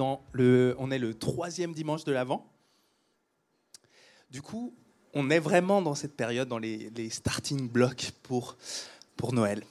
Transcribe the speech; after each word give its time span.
on 0.00 0.90
est 0.90 0.98
le 0.98 1.14
troisième 1.14 1.72
dimanche 1.72 2.04
de 2.04 2.12
l'Avent. 2.12 2.46
Du 4.30 4.42
coup, 4.42 4.74
on 5.14 5.30
est 5.30 5.38
vraiment 5.38 5.82
dans 5.82 5.94
cette 5.94 6.16
période, 6.16 6.48
dans 6.48 6.58
les, 6.58 7.10
starting 7.10 7.68
blocks 7.68 8.12
pour, 8.22 8.56
Noël. 9.32 9.64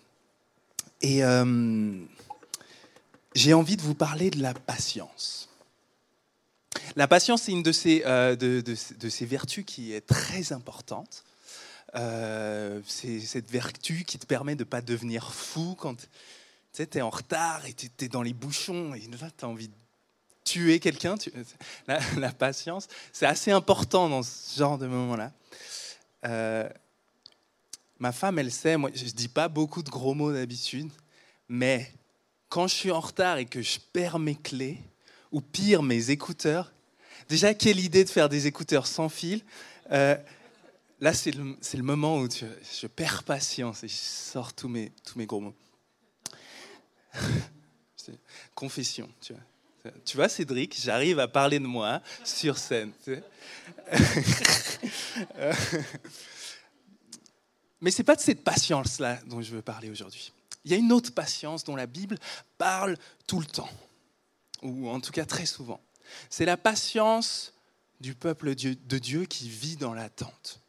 Et 1.01 1.23
euh, 1.23 2.04
j'ai 3.36 3.54
envie 3.54 3.77
de 3.77 3.82
vous 3.82 3.93
parler 3.93 4.29
de 4.29 4.41
la 4.41 4.54
patience. 4.54 5.50
La 6.96 7.07
patience, 7.07 7.43
c'est 7.43 7.51
une 7.51 7.64
de 7.64 7.71
ces, 7.71 8.04
euh, 8.05 8.36
vertus 9.21 9.64
qui 9.65 9.93
est 9.93 10.01
très 10.01 10.51
importante. 10.51 11.23
Euh, 11.96 12.82
c'est 12.86 13.19
cette 13.19 13.50
vertu 13.50 14.04
qui 14.04 14.19
te 14.19 14.25
permet 14.25 14.55
de 14.55 14.64
ne 14.64 14.69
pas 14.69 14.82
devenir 14.82 15.33
fou 15.33 15.75
quand 15.78 15.96
tu 16.73 16.82
es 16.82 17.01
en 17.01 17.09
retard 17.09 17.65
et 17.65 17.73
tu 17.73 17.89
es 18.00 18.09
dans 18.09 18.21
les 18.21 18.33
bouchons 18.33 18.93
et 18.93 19.07
là, 19.21 19.29
tu 19.36 19.46
as 19.46 19.47
envie 19.47 19.69
de 19.69 19.73
tuer 20.47 20.79
quelqu'un. 20.79 21.15
La, 21.87 22.00
la, 22.18 22.32
patience, 22.32 22.88
c'est 23.11 23.25
assez 23.25 23.51
important 23.51 24.10
dans 24.10 24.24
ce 24.24 24.57
genre 24.57 24.78
de 24.78 24.88
moment-là. 24.88 25.32
Euh, 26.25 26.69
ma 28.00 28.11
femme, 28.11 28.39
elle 28.39 28.52
sait, 28.52 28.78
moi, 28.78 28.89
je 28.93 29.05
ne 29.05 29.10
dis 29.10 29.28
pas 29.28 29.47
beaucoup 29.47 29.83
de 29.83 29.89
gros 29.89 30.14
mots 30.14 30.32
d'habitude, 30.32 30.89
mais 31.50 31.91
quand 32.50 32.67
je 32.67 32.75
suis 32.75 32.91
en 32.91 33.00
retard 33.00 33.38
et 33.38 33.45
que 33.45 33.61
je 33.61 33.80
perds 33.94 34.19
mes 34.19 34.36
clés, 34.36 34.80
ou 35.31 35.41
pire, 35.41 35.83
mes 35.83 36.09
écouteurs, 36.09 36.72
déjà, 37.27 37.53
quelle 37.53 37.80
idée 37.80 38.05
de 38.05 38.09
faire 38.09 38.30
des 38.30 38.47
écouteurs 38.47 38.88
sans 38.88 39.09
fil 39.09 39.41
euh, 39.91 40.16
Là, 41.00 41.14
c'est 41.14 41.31
le, 41.31 41.55
le, 41.73 41.83
moment 41.83 42.17
où 42.17 42.27
je 42.27 42.88
perds 42.88 43.23
patience 43.23 43.83
et 43.83 43.88
je 43.88 43.94
sors 43.94 44.52
tous 44.53 44.67
mes, 44.67 44.91
tous 45.05 45.19
mes 45.19 45.27
gros 45.27 45.41
mots. 45.41 45.55
Confession, 48.55 49.08
tu 49.21 49.33
vois. 49.33 49.43
Tu 50.05 50.17
vois, 50.17 50.30
Cédric, 50.30 50.80
j'arrive 50.80 51.19
à 51.19 51.27
parler 51.27 51.59
de 51.59 51.66
moi 51.66 52.02
sur 52.23 52.57
scène. 52.57 52.91
Mais 57.81 57.91
ce 57.91 57.99
n'est 57.99 58.05
pas 58.05 58.15
de 58.15 58.21
cette 58.21 58.43
patience-là 58.43 59.19
dont 59.27 59.41
je 59.41 59.52
veux 59.52 59.61
parler 59.61 59.89
aujourd'hui. 59.89 60.31
Il 60.65 60.71
y 60.71 60.73
a 60.73 60.77
une 60.77 60.91
autre 60.91 61.13
patience 61.13 61.63
dont 61.63 61.75
la 61.75 61.85
Bible 61.85 62.17
parle 62.58 62.97
tout 63.27 63.39
le 63.39 63.45
temps, 63.45 63.69
ou 64.61 64.89
en 64.89 64.99
tout 64.99 65.11
cas 65.11 65.25
très 65.25 65.45
souvent. 65.45 65.80
C'est 66.30 66.45
la 66.45 66.58
patience 66.58 67.53
du 67.99 68.15
peuple 68.15 68.55
de 68.55 68.97
Dieu 68.97 69.25
qui 69.25 69.49
vit 69.49 69.77
dans 69.77 69.93
l'attente. 69.93 70.59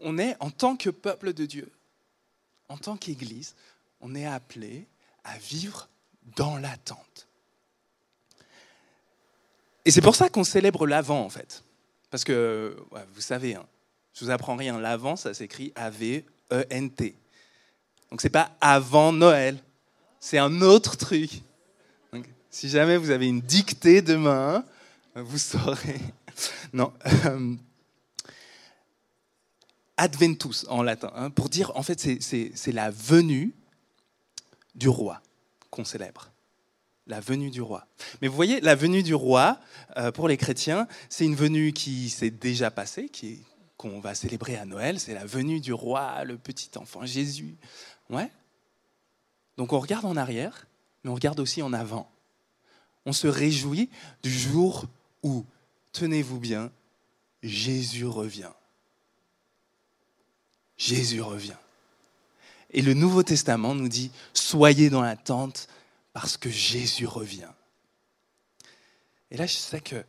On 0.00 0.18
est, 0.18 0.36
en 0.40 0.50
tant 0.50 0.76
que 0.76 0.90
peuple 0.90 1.32
de 1.32 1.46
Dieu, 1.46 1.70
en 2.68 2.78
tant 2.78 2.96
qu'Église, 2.96 3.54
on 4.00 4.14
est 4.14 4.26
appelé 4.26 4.86
à 5.24 5.38
vivre 5.38 5.88
dans 6.36 6.56
l'attente. 6.56 7.25
Et 9.86 9.92
c'est 9.92 10.00
pour 10.00 10.16
ça 10.16 10.28
qu'on 10.28 10.42
célèbre 10.42 10.84
l'Avent, 10.84 11.24
en 11.24 11.30
fait. 11.30 11.62
Parce 12.10 12.24
que, 12.24 12.76
vous 13.14 13.20
savez, 13.20 13.54
hein, 13.54 13.64
je 14.12 14.24
vous 14.24 14.30
apprends 14.32 14.56
rien, 14.56 14.80
l'Avent, 14.80 15.14
ça 15.14 15.32
s'écrit 15.32 15.72
A-V-E-N-T. 15.76 17.14
Donc 18.10 18.20
c'est 18.20 18.28
pas 18.30 18.56
avant 18.60 19.12
Noël, 19.12 19.58
c'est 20.18 20.38
un 20.38 20.60
autre 20.60 20.96
truc. 20.96 21.42
si 22.50 22.68
jamais 22.68 22.96
vous 22.96 23.10
avez 23.10 23.28
une 23.28 23.40
dictée 23.40 24.02
demain, 24.02 24.64
vous 25.14 25.38
saurez. 25.38 26.00
Non. 26.72 26.92
Euh, 27.26 27.54
adventus 29.96 30.66
en 30.68 30.82
latin, 30.82 31.12
hein, 31.14 31.30
pour 31.30 31.48
dire, 31.48 31.72
en 31.76 31.82
fait, 31.82 32.00
c'est 32.20 32.72
la 32.72 32.90
venue 32.90 33.54
du 34.74 34.88
roi 34.88 35.22
qu'on 35.70 35.84
célèbre 35.84 36.30
la 37.06 37.20
venue 37.20 37.50
du 37.50 37.62
roi. 37.62 37.86
Mais 38.20 38.28
vous 38.28 38.34
voyez, 38.34 38.60
la 38.60 38.74
venue 38.74 39.02
du 39.02 39.14
roi, 39.14 39.60
euh, 39.96 40.10
pour 40.10 40.28
les 40.28 40.36
chrétiens, 40.36 40.88
c'est 41.08 41.24
une 41.24 41.36
venue 41.36 41.72
qui 41.72 42.10
s'est 42.10 42.30
déjà 42.30 42.70
passée, 42.70 43.08
qui 43.08 43.40
qu'on 43.76 44.00
va 44.00 44.14
célébrer 44.14 44.56
à 44.56 44.64
Noël, 44.64 44.98
c'est 44.98 45.14
la 45.14 45.26
venue 45.26 45.60
du 45.60 45.72
roi, 45.72 46.24
le 46.24 46.38
petit 46.38 46.70
enfant 46.76 47.04
Jésus. 47.04 47.56
Ouais. 48.08 48.30
Donc 49.56 49.72
on 49.72 49.80
regarde 49.80 50.06
en 50.06 50.16
arrière, 50.16 50.66
mais 51.04 51.10
on 51.10 51.14
regarde 51.14 51.40
aussi 51.40 51.62
en 51.62 51.72
avant. 51.72 52.10
On 53.04 53.12
se 53.12 53.28
réjouit 53.28 53.90
du 54.22 54.30
jour 54.30 54.86
où, 55.22 55.44
tenez-vous 55.92 56.40
bien, 56.40 56.70
Jésus 57.42 58.06
revient. 58.06 58.50
Jésus 60.76 61.20
revient. 61.20 61.56
Et 62.70 62.82
le 62.82 62.94
Nouveau 62.94 63.22
Testament 63.22 63.74
nous 63.74 63.88
dit, 63.88 64.10
soyez 64.34 64.90
dans 64.90 65.02
l'attente 65.02 65.68
parce 66.16 66.38
que 66.38 66.48
Jésus 66.48 67.06
revient. 67.06 67.50
Et 69.30 69.36
là, 69.36 69.46
je 69.46 69.52
sais 69.52 69.82
que 69.82 70.02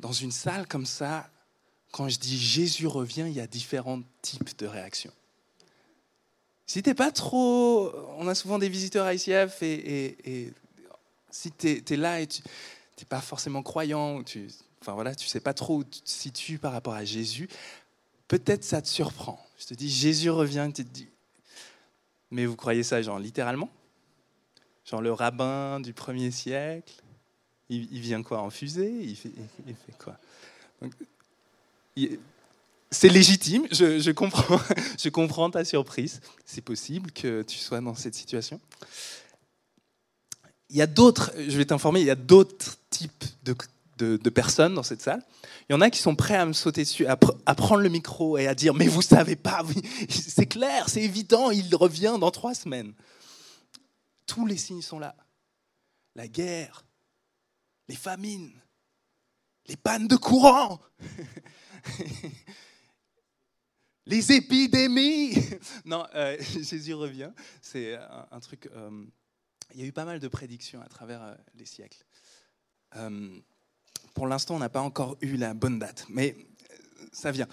dans 0.00 0.12
une 0.12 0.30
salle 0.30 0.66
comme 0.66 0.84
ça, 0.84 1.30
quand 1.92 2.10
je 2.10 2.18
dis 2.18 2.38
Jésus 2.38 2.86
revient, 2.86 3.24
il 3.26 3.32
y 3.32 3.40
a 3.40 3.46
différents 3.46 4.02
types 4.20 4.58
de 4.58 4.66
réactions. 4.66 5.14
Si 6.66 6.82
t'es 6.82 6.92
pas 6.92 7.10
trop, 7.10 7.90
on 8.18 8.28
a 8.28 8.34
souvent 8.34 8.58
des 8.58 8.68
visiteurs 8.68 9.06
à 9.06 9.14
ICF 9.14 9.62
et, 9.62 10.52
si 11.30 11.52
tu 11.52 11.82
es, 11.88 11.96
là 11.96 12.20
et 12.20 12.26
tu 12.26 12.42
n'es 12.98 13.06
pas 13.06 13.22
forcément 13.22 13.62
croyant, 13.62 14.22
tu, 14.22 14.50
enfin 14.82 14.92
voilà, 14.92 15.14
tu 15.14 15.26
sais 15.26 15.40
pas 15.40 15.54
trop 15.54 15.78
où 15.78 15.84
tu 15.84 16.02
te 16.02 16.10
situes 16.10 16.58
par 16.58 16.72
rapport 16.74 16.92
à 16.92 17.06
Jésus, 17.06 17.48
peut-être 18.28 18.62
ça 18.62 18.82
te 18.82 18.88
surprend. 18.88 19.42
Je 19.58 19.64
te 19.68 19.72
dis 19.72 19.88
Jésus 19.88 20.28
revient, 20.28 20.70
tu 20.74 20.84
te 20.84 20.92
dis, 20.92 21.08
mais 22.30 22.44
vous 22.44 22.56
croyez 22.56 22.82
ça 22.82 23.00
genre 23.00 23.18
littéralement? 23.18 23.70
Genre 24.88 25.02
le 25.02 25.12
rabbin 25.12 25.80
du 25.80 25.92
premier 25.92 26.30
siècle, 26.30 26.94
il, 27.68 28.00
vient 28.00 28.22
quoi 28.22 28.40
En 28.40 28.48
fusée? 28.48 28.90
Il 29.02 29.16
fait, 29.16 29.32
quoi? 29.98 30.16
C'est 32.90 33.10
légitime, 33.10 33.66
je, 33.70 34.10
comprends, 34.12 34.58
je 34.98 35.08
comprends 35.10 35.50
ta 35.50 35.64
surprise. 35.66 36.22
C'est 36.46 36.62
possible 36.62 37.10
que 37.12 37.42
tu 37.42 37.58
sois 37.58 37.82
dans 37.82 37.94
cette 37.94 38.14
situation. 38.14 38.58
Il 40.70 40.76
y 40.76 40.82
a 40.82 40.86
d'autres, 40.86 41.32
je 41.36 41.56
vais 41.58 41.66
t'informer, 41.66 42.00
il 42.00 42.06
y 42.06 42.10
a 42.10 42.14
d'autres 42.14 42.78
types 42.88 43.24
de, 43.44 44.16
de, 44.16 44.30
personnes 44.30 44.74
dans 44.74 44.82
cette 44.82 45.02
salle. 45.02 45.22
Il 45.68 45.74
y 45.74 45.76
en 45.76 45.82
a 45.82 45.90
qui 45.90 46.00
sont 46.00 46.16
prêts 46.16 46.36
à 46.36 46.46
me 46.46 46.54
sauter 46.54 46.82
dessus, 46.82 47.06
à, 47.06 47.18
à 47.44 47.54
prendre 47.54 47.82
le 47.82 47.90
micro 47.90 48.38
et 48.38 48.46
à 48.46 48.54
dire 48.54 48.72
Mais 48.72 48.86
vous 48.86 49.02
savez 49.02 49.36
pas, 49.36 49.62
c'est 50.08 50.46
clair, 50.46 50.88
c'est 50.88 51.02
évident, 51.02 51.50
il 51.50 51.74
revient 51.74 52.16
dans 52.18 52.30
trois 52.30 52.54
semaines. 52.54 52.94
Tous 54.28 54.46
les 54.46 54.56
signes 54.56 54.82
sont 54.82 55.00
là. 55.00 55.16
La 56.14 56.28
guerre, 56.28 56.84
les 57.88 57.96
famines, 57.96 58.52
les 59.66 59.76
pannes 59.76 60.06
de 60.06 60.16
courant, 60.16 60.80
les 64.06 64.32
épidémies. 64.32 65.34
Non, 65.84 66.06
euh, 66.14 66.36
Jésus 66.40 66.94
revient. 66.94 67.30
C'est 67.62 67.96
un, 68.30 68.40
truc. 68.40 68.68
Euh, 68.74 69.04
il 69.74 69.80
y 69.80 69.84
a 69.84 69.86
eu 69.86 69.92
pas 69.92 70.04
mal 70.04 70.20
de 70.20 70.28
prédictions 70.28 70.82
à 70.82 70.88
travers 70.88 71.22
euh, 71.22 71.34
les 71.54 71.66
siècles. 71.66 72.04
pour 74.14 74.26
l'instant, 74.26 74.56
on 74.56 74.58
n'a 74.58 74.68
pas 74.68 74.82
encore 74.82 75.16
eu 75.22 75.36
la 75.36 75.54
bonne 75.54 75.78
date, 75.78 76.04
mais 76.08 76.36
ça 77.12 77.30
vient. 77.30 77.48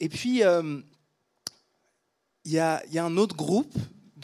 Et 0.00 0.08
puis, 0.08 0.42
il 2.44 2.52
y, 2.52 2.58
a, 2.58 2.82
un 2.96 3.16
autre 3.16 3.36
groupe 3.36 3.74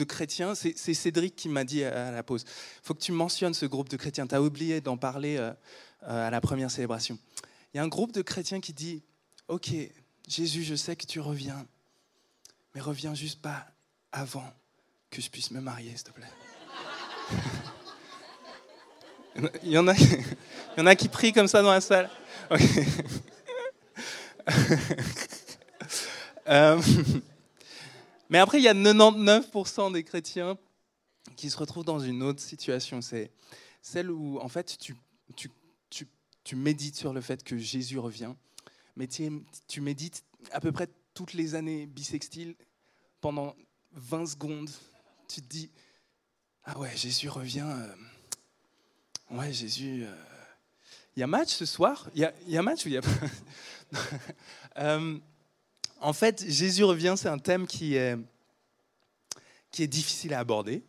de 0.00 0.04
chrétiens, 0.04 0.54
c'est 0.54 0.94
Cédric 0.94 1.36
qui 1.36 1.48
m'a 1.50 1.64
dit 1.64 1.84
à 1.84 2.10
la 2.10 2.22
pause, 2.22 2.44
faut 2.82 2.94
que 2.94 3.00
tu 3.00 3.12
mentionnes 3.12 3.52
ce 3.54 3.66
groupe 3.66 3.90
de 3.90 3.96
chrétiens, 3.96 4.26
tu 4.26 4.34
as 4.34 4.42
oublié 4.42 4.80
d'en 4.80 4.96
parler 4.96 5.36
euh, 5.36 5.52
euh, 6.04 6.26
à 6.26 6.30
la 6.30 6.40
première 6.40 6.70
célébration. 6.70 7.18
Il 7.72 7.76
y 7.76 7.80
a 7.80 7.82
un 7.82 7.88
groupe 7.88 8.12
de 8.12 8.22
chrétiens 8.22 8.60
qui 8.60 8.72
dit, 8.72 9.02
ok, 9.48 9.70
Jésus, 10.26 10.64
je 10.64 10.74
sais 10.74 10.96
que 10.96 11.06
tu 11.06 11.20
reviens, 11.20 11.66
mais 12.74 12.80
reviens 12.80 13.14
juste 13.14 13.42
pas 13.42 13.66
avant 14.10 14.50
que 15.10 15.20
je 15.20 15.28
puisse 15.28 15.50
me 15.50 15.60
marier, 15.60 15.90
s'il 15.94 16.04
te 16.04 16.12
plaît. 16.12 16.26
il, 19.62 19.70
y 19.70 19.78
en 19.78 19.86
a, 19.86 19.94
il 19.94 20.78
y 20.78 20.80
en 20.80 20.86
a 20.86 20.96
qui 20.96 21.08
prient 21.08 21.34
comme 21.34 21.48
ça 21.48 21.60
dans 21.62 21.72
la 21.72 21.82
salle. 21.82 22.08
euh, 26.48 26.80
mais 28.30 28.38
après, 28.38 28.58
il 28.58 28.64
y 28.64 28.68
a 28.68 28.74
99% 28.74 29.92
des 29.92 30.04
chrétiens 30.04 30.56
qui 31.36 31.50
se 31.50 31.56
retrouvent 31.56 31.84
dans 31.84 31.98
une 31.98 32.22
autre 32.22 32.40
situation. 32.40 33.02
C'est 33.02 33.32
celle 33.82 34.10
où, 34.10 34.38
en 34.38 34.48
fait, 34.48 34.78
tu, 34.78 34.96
médites 36.54 36.96
sur 36.96 37.12
le 37.12 37.20
fait 37.20 37.42
que 37.42 37.58
Jésus 37.58 37.98
revient, 37.98 38.32
mais 38.96 39.08
tu, 39.08 39.80
médites 39.80 40.24
à 40.52 40.60
peu 40.60 40.70
près 40.70 40.88
toutes 41.12 41.32
les 41.32 41.56
années 41.56 41.86
bissextiles 41.86 42.54
pendant 43.20 43.54
20 43.92 44.26
secondes. 44.26 44.70
Tu 45.28 45.42
te 45.42 45.48
dis, 45.48 45.70
ah 46.64 46.78
ouais, 46.78 46.96
Jésus 46.96 47.28
revient. 47.28 47.66
Euh, 47.66 49.36
ouais, 49.36 49.52
Jésus. 49.52 50.04
Euh, 50.04 50.14
il 51.16 51.20
y 51.20 51.22
a 51.24 51.26
match 51.26 51.50
ce 51.50 51.66
soir? 51.66 52.08
Il 52.14 52.22
y 52.46 52.52
y 52.52 52.56
a 52.56 52.62
match 52.62 52.84
ou 52.86 52.88
il 52.88 52.94
y 52.94 52.96
a 52.96 53.02
euh, 54.78 55.18
en 56.00 56.12
fait, 56.12 56.44
Jésus 56.48 56.84
revient, 56.84 57.14
c'est 57.16 57.28
un 57.28 57.38
thème 57.38 57.66
qui 57.66 57.94
est, 57.94 58.16
difficile 59.78 60.34
à 60.34 60.40
aborder 60.40 60.82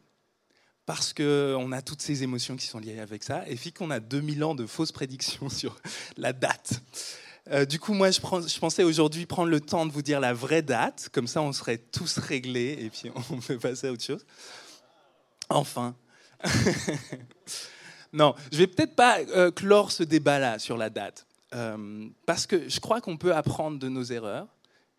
parce 0.85 1.13
qu'on 1.13 1.71
a 1.71 1.81
toutes 1.81 2.01
ces 2.01 2.23
émotions 2.23 2.57
qui 2.57 2.65
sont 2.65 2.79
liées 2.79 2.99
avec 2.99 3.23
ça, 3.23 3.47
et 3.47 3.55
puis 3.55 3.71
qu'on 3.71 3.91
a 3.91 3.99
2000 3.99 4.43
ans 4.43 4.55
de 4.55 4.65
fausses 4.65 4.91
prédictions 4.91 5.47
sur 5.49 5.79
la 6.17 6.33
date. 6.33 6.81
Euh, 7.49 7.65
du 7.65 7.79
coup, 7.79 7.93
moi, 7.93 8.11
je, 8.11 8.19
je 8.19 8.59
pensais 8.59 8.83
aujourd'hui 8.83 9.25
prendre 9.25 9.49
le 9.49 9.61
temps 9.61 9.85
de 9.85 9.91
vous 9.91 10.01
dire 10.01 10.19
la 10.19 10.33
vraie 10.33 10.61
date, 10.61 11.09
comme 11.11 11.27
ça 11.27 11.41
on 11.41 11.53
serait 11.53 11.77
tous 11.77 12.17
réglés, 12.17 12.77
et 12.81 12.89
puis 12.89 13.11
on 13.31 13.37
peut 13.37 13.57
passer 13.57 13.87
à 13.87 13.91
autre 13.91 14.03
chose. 14.03 14.25
Enfin. 15.49 15.95
non, 18.13 18.35
je 18.51 18.57
vais 18.57 18.67
peut-être 18.67 18.95
pas 18.95 19.19
euh, 19.19 19.51
clore 19.51 19.91
ce 19.91 20.03
débat-là 20.03 20.59
sur 20.59 20.75
la 20.77 20.89
date, 20.89 21.25
euh, 21.53 22.07
parce 22.25 22.47
que 22.47 22.67
je 22.67 22.79
crois 22.79 22.99
qu'on 22.99 23.17
peut 23.17 23.35
apprendre 23.35 23.79
de 23.79 23.87
nos 23.87 24.03
erreurs 24.03 24.47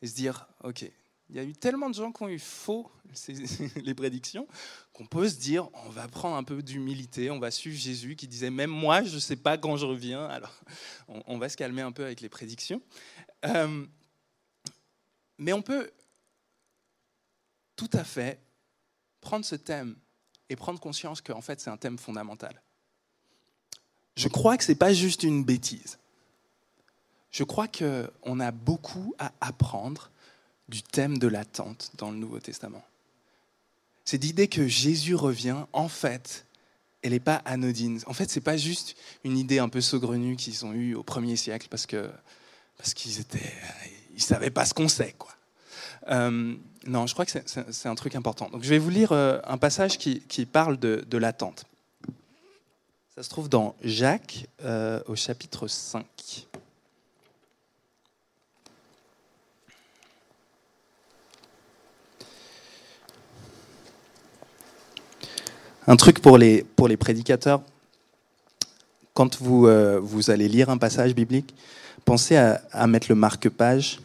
et 0.02 0.06
se 0.06 0.14
dire, 0.14 0.46
ok, 0.64 0.84
il 1.30 1.36
y 1.36 1.38
a 1.38 1.44
eu 1.44 1.54
tellement 1.54 1.88
de 1.88 1.94
gens 1.94 2.12
qui 2.12 2.22
ont 2.22 2.28
eu 2.28 2.38
faux 2.38 2.90
les 3.76 3.94
prédictions 3.94 4.46
qu'on 4.92 5.06
peut 5.06 5.28
se 5.28 5.36
dire, 5.36 5.68
on 5.86 5.88
va 5.90 6.06
prendre 6.08 6.36
un 6.36 6.44
peu 6.44 6.62
d'humilité, 6.62 7.30
on 7.30 7.38
va 7.38 7.50
suivre 7.50 7.78
Jésus 7.78 8.16
qui 8.16 8.28
disait, 8.28 8.50
même 8.50 8.70
moi, 8.70 9.02
je 9.02 9.14
ne 9.14 9.20
sais 9.20 9.36
pas 9.36 9.56
quand 9.56 9.76
je 9.76 9.86
reviens, 9.86 10.24
alors 10.26 10.54
on, 11.08 11.38
va 11.38 11.48
se 11.48 11.56
calmer 11.56 11.82
un 11.82 11.92
peu 11.92 12.04
avec 12.04 12.20
les 12.20 12.28
prédictions. 12.28 12.82
Euh, 13.46 13.86
mais 15.38 15.52
on 15.52 15.62
peut 15.62 15.90
tout 17.76 17.90
à 17.94 18.04
fait 18.04 18.40
prendre 19.20 19.44
ce 19.44 19.54
thème 19.54 19.96
et 20.48 20.56
prendre 20.56 20.78
conscience 20.78 21.20
qu'en 21.20 21.40
fait 21.40 21.60
c'est 21.60 21.70
un 21.70 21.76
thème 21.76 21.98
fondamental. 21.98 22.62
Je 24.16 24.28
crois 24.28 24.58
que 24.58 24.64
ce 24.64 24.72
n'est 24.72 24.78
pas 24.78 24.92
juste 24.92 25.22
une 25.22 25.42
bêtise. 25.42 25.98
Je 27.32 27.44
crois 27.44 27.66
qu'on 27.66 28.40
a 28.40 28.50
beaucoup 28.50 29.14
à 29.18 29.32
apprendre 29.40 30.10
du 30.68 30.82
thème 30.82 31.18
de 31.18 31.26
l'attente 31.26 31.90
dans 31.96 32.10
le 32.10 32.18
Nouveau 32.18 32.38
Testament. 32.38 32.84
C'est 34.04 34.22
l'idée 34.22 34.48
que 34.48 34.68
Jésus 34.68 35.14
revient, 35.14 35.64
en 35.72 35.88
fait, 35.88 36.46
elle 37.02 37.12
n'est 37.12 37.20
pas 37.20 37.36
anodine. 37.44 38.00
En 38.06 38.12
fait, 38.12 38.30
ce 38.30 38.38
n'est 38.38 38.44
pas 38.44 38.56
juste 38.56 38.96
une 39.24 39.36
idée 39.36 39.58
un 39.58 39.68
peu 39.68 39.80
saugrenue 39.80 40.36
qu'ils 40.36 40.64
ont 40.64 40.72
eue 40.72 40.94
au 40.94 41.02
premier 41.02 41.36
siècle 41.36 41.68
parce 41.70 41.86
parce 42.76 42.94
qu'ils 42.94 43.20
étaient, 43.20 43.52
ils 44.14 44.22
savaient 44.22 44.50
pas 44.50 44.64
ce 44.64 44.74
qu'on 44.74 44.88
sait, 44.88 45.14
quoi. 45.18 45.30
Euh, 46.08 46.56
non, 46.86 47.06
je 47.06 47.12
crois 47.12 47.24
que 47.24 47.32
c'est 47.46 47.88
un 47.88 47.94
truc 47.94 48.16
important. 48.16 48.48
Donc, 48.50 48.64
je 48.64 48.68
vais 48.68 48.78
vous 48.78 48.90
lire 48.90 49.12
euh, 49.12 49.38
un 49.44 49.56
passage 49.56 49.98
qui, 49.98 50.20
qui 50.20 50.46
parle 50.46 50.78
de, 50.78 51.04
de 51.06 51.18
l'attente. 51.18 51.64
Ça 53.14 53.22
se 53.22 53.28
trouve 53.28 53.48
dans 53.48 53.76
Jacques, 53.82 54.46
euh, 54.64 55.00
au 55.06 55.14
chapitre 55.14 55.68
5. 55.68 56.04
Un 65.86 65.96
truc 65.96 66.20
pour 66.20 66.38
les, 66.38 66.64
prédicateurs, 66.98 67.62
quand 69.14 69.40
vous, 69.42 69.68
vous 70.02 70.30
allez 70.30 70.48
lire 70.48 70.70
un 70.70 70.78
passage 70.78 71.14
biblique, 71.14 71.54
pensez 72.04 72.36
à, 72.36 72.86
mettre 72.86 73.06
le 73.08 73.14
marque-page 73.14 74.00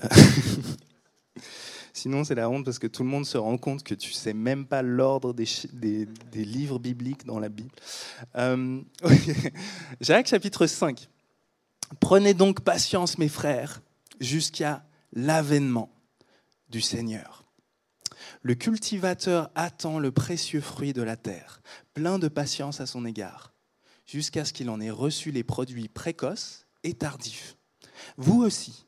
Sinon, 2.00 2.24
c'est 2.24 2.34
la 2.34 2.48
honte 2.48 2.64
parce 2.64 2.78
que 2.78 2.86
tout 2.86 3.02
le 3.02 3.10
monde 3.10 3.26
se 3.26 3.36
rend 3.36 3.58
compte 3.58 3.82
que 3.82 3.94
tu 3.94 4.12
sais 4.12 4.32
même 4.32 4.64
pas 4.64 4.80
l'ordre 4.80 5.34
des, 5.34 5.46
des, 5.74 6.44
livres 6.46 6.78
bibliques 6.78 7.26
dans 7.26 7.38
la 7.38 7.50
Bible. 7.50 7.68
Euh, 8.36 8.80
Jacques 10.00 10.28
chapitre 10.28 10.66
5. 10.66 11.10
Prenez 12.00 12.32
donc 12.32 12.60
patience, 12.62 13.18
mes 13.18 13.28
frères, 13.28 13.82
jusqu'à 14.18 14.82
l'avènement 15.12 15.90
du 16.70 16.80
Seigneur. 16.80 17.39
Le 18.42 18.54
cultivateur 18.54 19.50
attend 19.54 19.98
le 19.98 20.12
précieux 20.12 20.62
fruit 20.62 20.92
de 20.92 21.02
la 21.02 21.16
terre, 21.16 21.60
plein 21.92 22.18
de 22.18 22.28
patience 22.28 22.80
à 22.80 22.86
son 22.86 23.04
égard, 23.04 23.52
jusqu'à 24.06 24.44
ce 24.46 24.52
qu'il 24.52 24.70
en 24.70 24.80
ait 24.80 24.90
reçu 24.90 25.30
les 25.30 25.44
produits 25.44 25.88
précoces 25.88 26.66
et 26.82 26.94
tardifs. 26.94 27.56
Vous 28.16 28.42
aussi, 28.42 28.86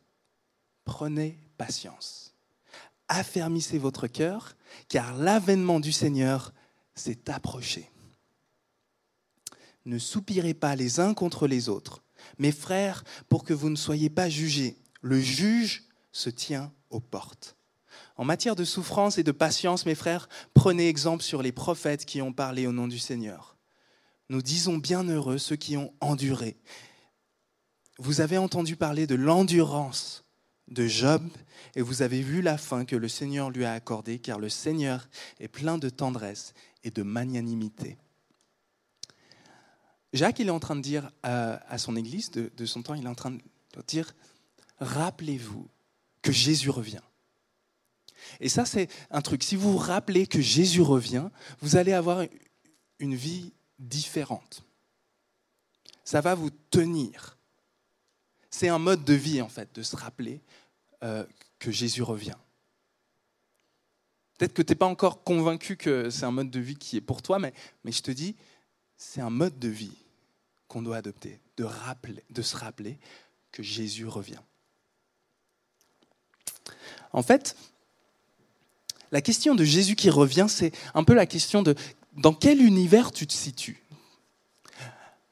prenez 0.84 1.38
patience. 1.58 2.34
Affermissez 3.08 3.76
votre 3.76 4.06
cœur, 4.06 4.56
car 4.88 5.14
l'avènement 5.16 5.80
du 5.80 5.92
Seigneur 5.92 6.54
s'est 6.94 7.30
approché. 7.30 7.90
Ne 9.84 9.98
soupirez 9.98 10.54
pas 10.54 10.76
les 10.76 10.98
uns 10.98 11.12
contre 11.12 11.46
les 11.46 11.68
autres, 11.68 12.02
mes 12.38 12.52
frères, 12.52 13.04
pour 13.28 13.44
que 13.44 13.52
vous 13.52 13.68
ne 13.68 13.76
soyez 13.76 14.08
pas 14.08 14.30
jugés. 14.30 14.78
Le 15.02 15.20
juge 15.20 15.84
se 16.12 16.30
tient 16.30 16.72
aux 16.88 17.00
portes. 17.00 17.56
En 18.16 18.24
matière 18.24 18.56
de 18.56 18.64
souffrance 18.64 19.18
et 19.18 19.22
de 19.22 19.32
patience, 19.32 19.86
mes 19.86 19.94
frères, 19.94 20.28
prenez 20.54 20.88
exemple 20.88 21.22
sur 21.22 21.42
les 21.42 21.52
prophètes 21.52 22.04
qui 22.04 22.20
ont 22.22 22.32
parlé 22.32 22.66
au 22.66 22.72
nom 22.72 22.88
du 22.88 22.98
Seigneur. 22.98 23.56
Nous 24.28 24.42
disons 24.42 24.76
bienheureux 24.76 25.38
ceux 25.38 25.56
qui 25.56 25.76
ont 25.76 25.92
enduré. 26.00 26.56
Vous 27.98 28.20
avez 28.20 28.38
entendu 28.38 28.76
parler 28.76 29.06
de 29.06 29.14
l'endurance 29.14 30.24
de 30.68 30.86
Job, 30.86 31.22
et 31.74 31.82
vous 31.82 32.02
avez 32.02 32.22
vu 32.22 32.40
la 32.40 32.56
fin 32.56 32.84
que 32.84 32.96
le 32.96 33.08
Seigneur 33.08 33.50
lui 33.50 33.64
a 33.64 33.72
accordée, 33.72 34.18
car 34.18 34.38
le 34.38 34.48
Seigneur 34.48 35.08
est 35.38 35.48
plein 35.48 35.78
de 35.78 35.88
tendresse 35.88 36.54
et 36.84 36.90
de 36.90 37.02
magnanimité. 37.02 37.98
Jacques, 40.12 40.38
il 40.38 40.48
est 40.48 40.50
en 40.50 40.60
train 40.60 40.76
de 40.76 40.82
dire 40.82 41.10
à, 41.22 41.78
son 41.78 41.96
Église 41.96 42.30
de, 42.30 42.50
de, 42.56 42.66
son 42.66 42.82
temps, 42.82 42.94
il 42.94 43.04
est 43.04 43.08
en 43.08 43.14
train 43.14 43.30
de 43.30 43.40
dire, 43.86 44.14
rappelez-vous 44.78 45.68
que 46.20 46.32
Jésus 46.32 46.70
revient. 46.70 47.00
Et 48.40 48.48
ça, 48.48 48.64
c'est 48.64 48.88
un 49.10 49.20
truc. 49.20 49.42
Si 49.42 49.56
vous 49.56 49.72
vous 49.72 49.78
rappelez 49.78 50.26
que 50.26 50.40
Jésus 50.40 50.82
revient, 50.82 51.28
vous 51.60 51.76
allez 51.76 51.92
avoir 51.92 52.24
une 52.98 53.14
vie 53.14 53.52
différente. 53.78 54.64
Ça 56.04 56.20
va 56.20 56.34
vous 56.34 56.50
tenir. 56.70 57.38
C'est 58.50 58.68
un 58.68 58.78
mode 58.78 59.04
de 59.04 59.14
vie, 59.14 59.40
en 59.40 59.48
fait, 59.48 59.74
de 59.74 59.82
se 59.82 59.96
rappeler 59.96 60.40
euh, 61.02 61.24
que 61.58 61.70
Jésus 61.70 62.02
revient. 62.02 62.36
Peut-être 64.38 64.54
que 64.54 64.62
tu 64.62 64.72
n'es 64.72 64.76
pas 64.76 64.86
encore 64.86 65.22
convaincu 65.22 65.76
que 65.76 66.10
c'est 66.10 66.24
un 66.24 66.32
mode 66.32 66.50
de 66.50 66.60
vie 66.60 66.76
qui 66.76 66.96
est 66.96 67.00
pour 67.00 67.22
toi, 67.22 67.38
mais, 67.38 67.52
mais 67.84 67.92
je 67.92 68.02
te 68.02 68.10
dis, 68.10 68.36
c'est 68.96 69.20
un 69.20 69.30
mode 69.30 69.58
de 69.58 69.68
vie 69.68 69.96
qu'on 70.68 70.82
doit 70.82 70.96
adopter, 70.96 71.40
de, 71.56 71.64
rappeler, 71.64 72.24
de 72.30 72.42
se 72.42 72.56
rappeler 72.56 72.98
que 73.50 73.62
Jésus 73.62 74.06
revient. 74.06 74.40
En 77.12 77.22
fait, 77.22 77.56
la 79.12 79.20
question 79.20 79.54
de 79.54 79.62
Jésus 79.62 79.94
qui 79.94 80.10
revient, 80.10 80.46
c'est 80.48 80.72
un 80.94 81.04
peu 81.04 81.14
la 81.14 81.26
question 81.26 81.62
de 81.62 81.74
dans 82.16 82.32
quel 82.34 82.60
univers 82.60 83.12
tu 83.12 83.26
te 83.26 83.32
situes. 83.32 83.82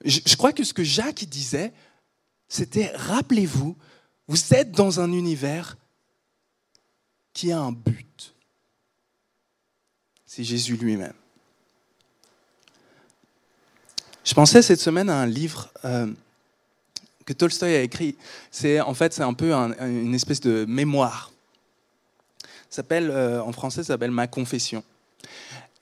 Je, 0.04 0.36
crois 0.36 0.52
que 0.52 0.64
ce 0.64 0.72
que 0.72 0.84
Jacques 0.84 1.24
disait, 1.24 1.72
c'était 2.48 2.92
rappelez-vous 2.94 3.76
vous 4.28 4.54
êtes 4.54 4.70
dans 4.70 5.00
un 5.00 5.12
univers 5.12 5.76
qui 7.32 7.52
a 7.52 7.58
un 7.58 7.72
but. 7.72 8.34
C'est 10.24 10.44
Jésus 10.44 10.76
lui-même. 10.76 11.14
Je 14.24 14.34
pensais 14.34 14.62
cette 14.62 14.80
semaine 14.80 15.10
à 15.10 15.20
un 15.20 15.26
livre 15.26 15.72
euh, 15.84 16.06
que 17.26 17.32
Tolstoï 17.32 17.74
a 17.74 17.82
écrit. 17.82 18.16
C'est 18.50 18.80
en 18.80 18.94
fait 18.94 19.12
c'est 19.12 19.22
un 19.22 19.34
peu 19.34 19.52
une 19.52 20.14
espèce 20.14 20.40
de 20.40 20.64
mémoire. 20.66 21.29
S'appelle 22.70 23.10
euh, 23.10 23.42
en 23.42 23.52
français 23.52 23.82
ça 23.82 23.88
s'appelle 23.88 24.10
Ma 24.10 24.26
confession. 24.26 24.82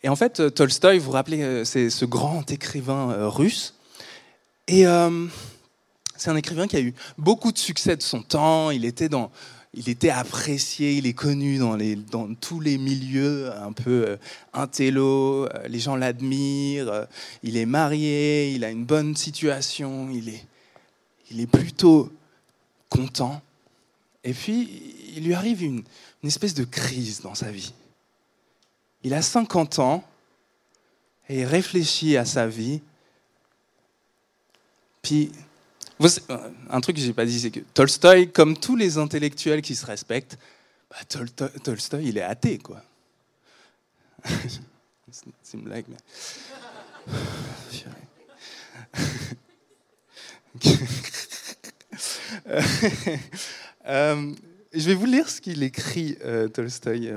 Et 0.02 0.09
en 0.09 0.16
fait 0.16 0.54
Tolstoï, 0.54 0.99
vous 0.99 1.07
vous 1.07 1.11
rappelez, 1.12 1.42
euh, 1.42 1.64
c'est 1.64 1.90
ce 1.90 2.04
grand 2.04 2.50
écrivain 2.50 3.28
russe. 3.28 3.75
Et 4.68 4.85
c'est 6.18 6.30
un 6.30 6.37
écrivain 6.37 6.66
qui 6.66 6.76
a 6.76 6.80
eu 6.80 6.95
beaucoup 7.16 7.52
de 7.52 7.59
succès 7.59 7.97
de 7.97 8.02
son 8.02 8.23
temps. 8.23 8.71
Il 8.71 8.85
était, 8.85 9.09
dans, 9.09 9.30
il 9.73 9.88
était 9.88 10.11
apprécié, 10.11 10.95
il 10.95 11.07
est 11.07 11.12
connu 11.12 11.59
dans, 11.59 11.76
les, 11.76 11.95
dans 11.95 12.35
tous 12.35 12.59
les 12.59 12.76
milieux 12.76 13.52
un 13.52 13.73
peu 13.73 14.04
euh, 14.09 14.16
intello. 14.52 15.45
Euh, 15.45 15.68
les 15.68 15.78
gens 15.78 15.95
l'admirent. 15.95 16.88
Euh, 16.88 17.04
il 17.45 17.57
est 17.57 17.66
marié, 17.66 18.52
il 18.52 18.64
a 18.64 18.71
une 18.71 18.85
bonne 18.85 19.14
situation, 19.14 20.11
il 20.11 20.30
est, 20.30 20.45
il 21.30 21.40
est 21.40 21.47
plutôt 21.47 22.11
content. 22.88 23.40
Et 24.25 24.33
puis, 24.33 24.68
il 25.16 25.25
lui 25.25 25.35
arrive 25.35 25.62
une, 25.62 25.85
une 26.23 26.29
espèce 26.29 26.55
de 26.55 26.65
crise 26.65 27.21
dans 27.21 27.35
sa 27.35 27.51
vie. 27.51 27.73
Il 29.03 29.15
a 29.15 29.23
50 29.23 29.79
ans 29.79 30.05
et 31.29 31.41
il 31.41 31.45
réfléchit 31.45 32.17
à 32.17 32.25
sa 32.25 32.47
vie. 32.47 32.81
Puis 35.03 35.31
euh, 36.01 36.51
un 36.71 36.81
truc 36.81 36.97
que 36.97 37.03
j'ai 37.03 37.13
pas 37.13 37.25
dit, 37.25 37.41
c'est 37.41 37.51
que 37.51 37.61
Tolstoï, 37.61 38.31
comme 38.31 38.57
tous 38.57 38.77
les 38.77 38.99
intellectuels 38.99 39.63
qui 39.63 39.75
se 39.75 39.85
respectent, 39.87 40.39
bah, 40.91 40.97
Tolstoï, 41.63 42.09
il 42.09 42.19
est 42.19 42.23
athée, 42.23 42.59
quoi. 42.59 42.83
c'est 45.11 45.55
une 45.55 45.63
blague, 45.63 45.85
mais. 45.89 45.97
Euh, 53.87 54.35
je 54.73 54.87
vais 54.87 54.95
vous 54.95 55.07
lire 55.07 55.29
ce 55.29 55.41
qu'il 55.41 55.63
écrit, 55.63 56.17
euh, 56.25 56.49
Tolstoï, 56.49 57.13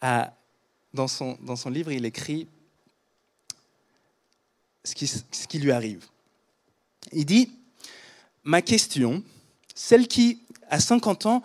à 0.00 0.32
dans 0.94 1.08
son, 1.08 1.38
dans 1.42 1.56
son 1.56 1.70
livre, 1.70 1.90
il 1.92 2.04
écrit 2.04 2.46
ce 4.84 4.94
qui, 4.94 5.06
ce 5.06 5.46
qui 5.48 5.58
lui 5.58 5.72
arrive. 5.72 6.04
Il 7.12 7.24
dit, 7.24 7.50
ma 8.44 8.62
question, 8.62 9.22
celle 9.74 10.06
qui, 10.06 10.42
à 10.68 10.80
50 10.80 11.26
ans, 11.26 11.42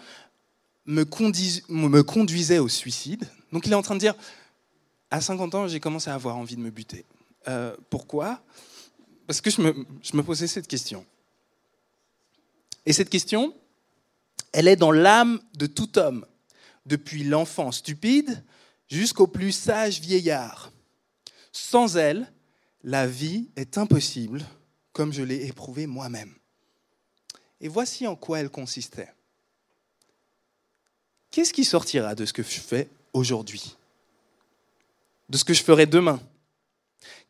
me, 0.85 1.03
me 1.69 2.01
conduisait 2.01 2.59
au 2.59 2.67
suicide. 2.67 3.27
Donc 3.51 3.65
il 3.65 3.71
est 3.71 3.75
en 3.75 3.81
train 3.81 3.95
de 3.95 3.99
dire, 3.99 4.15
à 5.11 5.21
50 5.21 5.55
ans, 5.55 5.67
j'ai 5.67 5.79
commencé 5.79 6.09
à 6.09 6.15
avoir 6.15 6.37
envie 6.37 6.55
de 6.55 6.61
me 6.61 6.69
buter. 6.69 7.05
Euh, 7.47 7.75
pourquoi? 7.89 8.41
Parce 9.25 9.41
que 9.41 9.49
je 9.49 9.61
me, 9.61 9.85
je 10.01 10.15
me 10.15 10.23
posais 10.23 10.47
cette 10.47 10.67
question. 10.67 11.05
Et 12.87 12.93
cette 12.93 13.09
question, 13.09 13.53
elle 14.53 14.69
est 14.69 14.77
dans 14.77 14.93
l'âme 14.93 15.41
de 15.55 15.67
tout 15.67 15.99
homme, 15.99 16.25
depuis 16.85 17.25
l'enfant 17.25 17.73
stupide 17.73 18.45
jusqu'au 18.87 19.27
plus 19.27 19.51
sage 19.51 19.99
vieillard. 19.99 20.71
Sans 21.51 21.97
elle, 21.97 22.31
la 22.83 23.05
vie 23.05 23.49
est 23.57 23.77
impossible, 23.77 24.41
comme 24.93 25.11
je 25.11 25.21
l'ai 25.21 25.47
éprouvé 25.47 25.85
moi-même. 25.85 26.33
Et 27.59 27.67
voici 27.67 28.07
en 28.07 28.15
quoi 28.15 28.39
elle 28.39 28.49
consistait. 28.49 29.13
Qu'est-ce 31.29 31.51
qui 31.51 31.65
sortira 31.65 32.15
de 32.15 32.25
ce 32.25 32.31
que 32.31 32.41
je 32.41 32.61
fais 32.61 32.87
aujourd'hui? 33.11 33.75
De 35.27 35.37
ce 35.37 35.43
que 35.43 35.53
je 35.53 35.61
ferai 35.61 35.87
demain? 35.87 36.21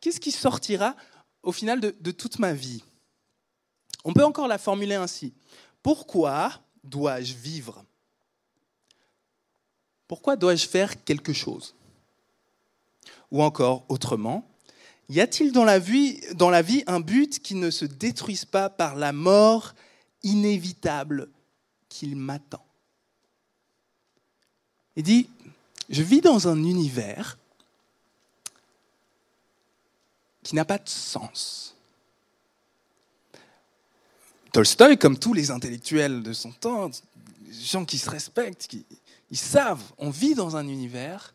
Qu'est-ce 0.01 0.19
qui 0.19 0.31
sortira 0.31 0.95
au 1.41 1.51
final 1.51 1.79
de, 1.79 1.95
de 1.99 2.11
toute 2.11 2.37
ma 2.37 2.53
vie? 2.53 2.83
On 4.03 4.13
peut 4.13 4.23
encore 4.23 4.47
la 4.47 4.57
formuler 4.57 4.95
ainsi. 4.95 5.33
Pourquoi 5.83 6.51
dois-je 6.83 7.33
vivre? 7.33 7.83
Pourquoi 10.07 10.35
dois-je 10.35 10.67
faire 10.67 11.03
quelque 11.03 11.33
chose? 11.33 11.75
Ou 13.31 13.43
encore 13.43 13.83
autrement, 13.89 14.47
y 15.09 15.21
a-t-il 15.21 15.51
dans 15.51 15.63
la, 15.63 15.79
vie, 15.79 16.83
un 16.87 16.99
but 16.99 17.39
qui 17.39 17.55
ne 17.55 17.69
se 17.69 17.85
détruise 17.85 18.45
pas 18.45 18.69
par 18.69 18.95
la 18.95 19.13
mort 19.13 19.73
inévitable 20.23 21.29
qu'il 21.89 22.15
m'attend? 22.15 22.65
Il 24.95 25.03
dit, 25.03 25.29
je 25.89 26.03
vis 26.03 26.21
dans 26.21 26.47
un 26.47 26.57
univers 26.57 27.37
qui 30.43 30.55
n'a 30.55 30.65
pas 30.65 30.77
de 30.77 30.89
sens. 30.89 31.76
Tolstoï, 34.51 34.97
comme 34.97 35.17
tous 35.17 35.33
les 35.33 35.51
intellectuels 35.51 36.23
de 36.23 36.33
son 36.33 36.51
temps, 36.51 36.89
gens 37.51 37.85
qui 37.85 37.97
se 37.97 38.09
respectent, 38.09 38.67
qui, 38.67 38.85
ils 39.29 39.37
savent, 39.37 39.83
on 39.97 40.09
vit 40.09 40.35
dans 40.35 40.55
un 40.55 40.67
univers 40.67 41.33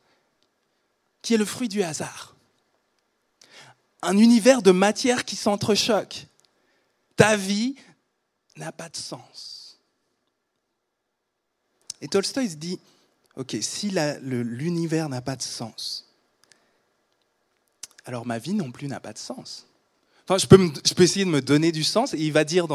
qui 1.21 1.35
est 1.35 1.38
le 1.38 1.45
fruit 1.45 1.69
du 1.69 1.83
hasard. 1.83 2.35
Un 4.02 4.19
univers 4.19 4.62
de 4.62 4.73
matière 4.73 5.25
qui 5.25 5.37
s'entrechoque. 5.37 6.26
Ta 7.16 7.37
vie 7.37 7.76
n'a 8.57 8.73
pas 8.73 8.88
de 8.88 8.97
sens. 8.97 9.78
Et 12.00 12.09
Tolstoï 12.09 12.50
se 12.50 12.57
dit, 12.57 12.81
ok, 13.37 13.57
si 13.61 13.90
l'univers 14.23 15.09
n'a 15.09 15.21
pas 15.21 15.37
de 15.37 15.42
sens, 15.42 16.09
alors 18.04 18.26
ma 18.26 18.38
vie 18.38 18.54
non 18.54 18.73
plus 18.73 18.88
n'a 18.88 18.99
pas 18.99 19.12
de 19.12 19.19
sens. 19.19 19.66
Enfin, 20.29 20.38
je 20.38 20.47
peux, 20.47 21.02
essayer 21.02 21.25
de 21.25 21.31
me 21.31 21.43
donner 21.43 21.73
du 21.73 21.85
sens. 21.85 22.14
Et 22.14 22.19
il 22.19 22.33
va 22.33 22.45
dire 22.45 22.67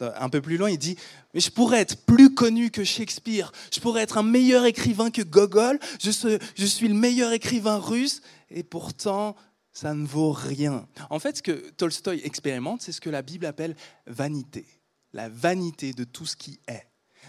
un 0.00 0.28
peu 0.28 0.40
plus 0.40 0.56
loin, 0.56 0.70
il 0.70 0.78
dit, 0.78 0.96
mais 1.34 1.40
je 1.40 1.50
pourrais 1.50 1.80
être 1.80 2.04
plus 2.06 2.34
connu 2.34 2.70
que 2.70 2.84
Shakespeare, 2.84 3.52
je 3.72 3.80
pourrais 3.80 4.02
être 4.02 4.18
un 4.18 4.22
meilleur 4.22 4.64
écrivain 4.64 5.10
que 5.10 5.22
Gogol, 5.22 5.78
je 6.00 6.10
suis, 6.10 6.38
je 6.56 6.66
suis 6.66 6.88
le 6.88 6.94
meilleur 6.94 7.32
écrivain 7.32 7.78
russe, 7.78 8.22
et 8.50 8.62
pourtant, 8.62 9.36
ça 9.72 9.94
ne 9.94 10.06
vaut 10.06 10.32
rien. 10.32 10.88
En 11.10 11.18
fait, 11.18 11.36
ce 11.36 11.42
que 11.42 11.70
Tolstoï 11.70 12.20
expérimente, 12.24 12.82
c'est 12.82 12.92
ce 12.92 13.00
que 13.00 13.10
la 13.10 13.22
Bible 13.22 13.46
appelle 13.46 13.76
vanité. 14.06 14.66
La 15.12 15.28
vanité 15.28 15.92
de 15.92 16.04
tout 16.04 16.26
ce 16.26 16.36
qui 16.36 16.58
est. 16.66 16.86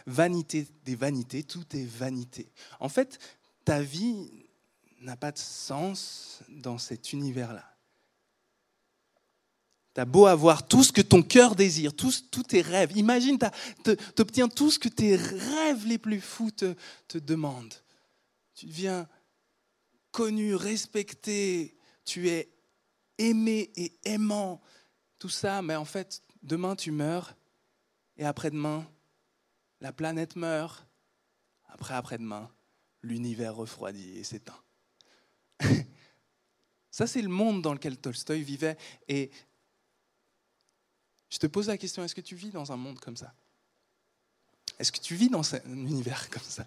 Vanité 0.08 0.68
des 0.86 0.96
vanités, 0.96 1.44
tout 1.44 1.66
est 1.76 1.86
vanité. 1.86 2.52
En 2.80 2.90
fait, 2.90 3.20
ta 3.66 3.82
vie 3.82 4.32
n'a 5.02 5.16
pas 5.16 5.32
de 5.32 5.38
sens 5.38 6.40
dans 6.50 6.78
cet 6.78 7.14
univers-là. 7.14 7.69
Tu 9.96 10.02
as 10.02 10.06
beau 10.06 10.26
avoir 10.26 10.68
tout 10.68 10.84
ce 10.84 10.92
que 10.92 11.02
ton 11.02 11.22
cœur 11.22 11.56
désire, 11.56 11.96
tous, 11.96 12.30
tes 12.48 12.62
rêves. 12.62 12.96
Imagine, 12.96 13.38
tu 13.84 14.22
obtiens 14.22 14.48
tout 14.48 14.72
ce 14.72 14.80
que 14.80 14.90
tes 14.90 15.16
rêves 15.16 15.86
les 15.86 15.98
plus 15.98 16.22
fous 16.22 16.52
te, 16.52 16.76
te 17.08 17.18
demandent. 17.18 17.74
Tu 18.56 18.68
deviens 18.68 19.08
connu, 20.12 20.56
respecté, 20.56 21.78
tu 22.06 22.30
es 22.30 22.50
aimé 23.18 23.72
et 23.76 23.94
aimant. 24.04 24.62
Tout 25.18 25.30
ça, 25.30 25.62
mais 25.62 25.76
en 25.76 25.86
fait, 25.86 26.22
demain 26.44 26.76
tu 26.76 26.92
meurs 26.92 27.36
et 28.18 28.26
après-demain, 28.26 28.86
la 29.82 29.94
planète 29.94 30.36
meurt. 30.36 30.86
Après, 31.70 31.94
après-demain, 31.94 32.50
l'univers 33.02 33.56
refroidit 33.56 34.18
et 34.18 34.24
s'éteint. 34.24 34.62
Ça, 36.92 37.08
c'est 37.08 37.22
le 37.22 37.30
monde 37.30 37.62
dans 37.62 37.74
lequel 37.74 37.98
Tolstoï 37.98 38.44
vivait. 38.44 38.78
Et 39.08 39.32
je 41.30 41.38
te 41.38 41.48
pose 41.48 41.68
la 41.68 41.78
question, 41.78 42.04
est-ce 42.04 42.16
que 42.16 42.22
tu 42.22 42.36
vis 42.36 42.50
dans 42.50 42.72
un 42.72 42.78
monde 42.78 43.00
comme 43.00 43.18
ça? 43.18 43.34
Est-ce 44.80 44.92
que 44.92 45.00
tu 45.00 45.16
vis 45.16 45.30
dans 45.30 45.56
un 45.56 45.60
univers 45.66 46.30
comme 46.32 46.44
ça? 46.44 46.66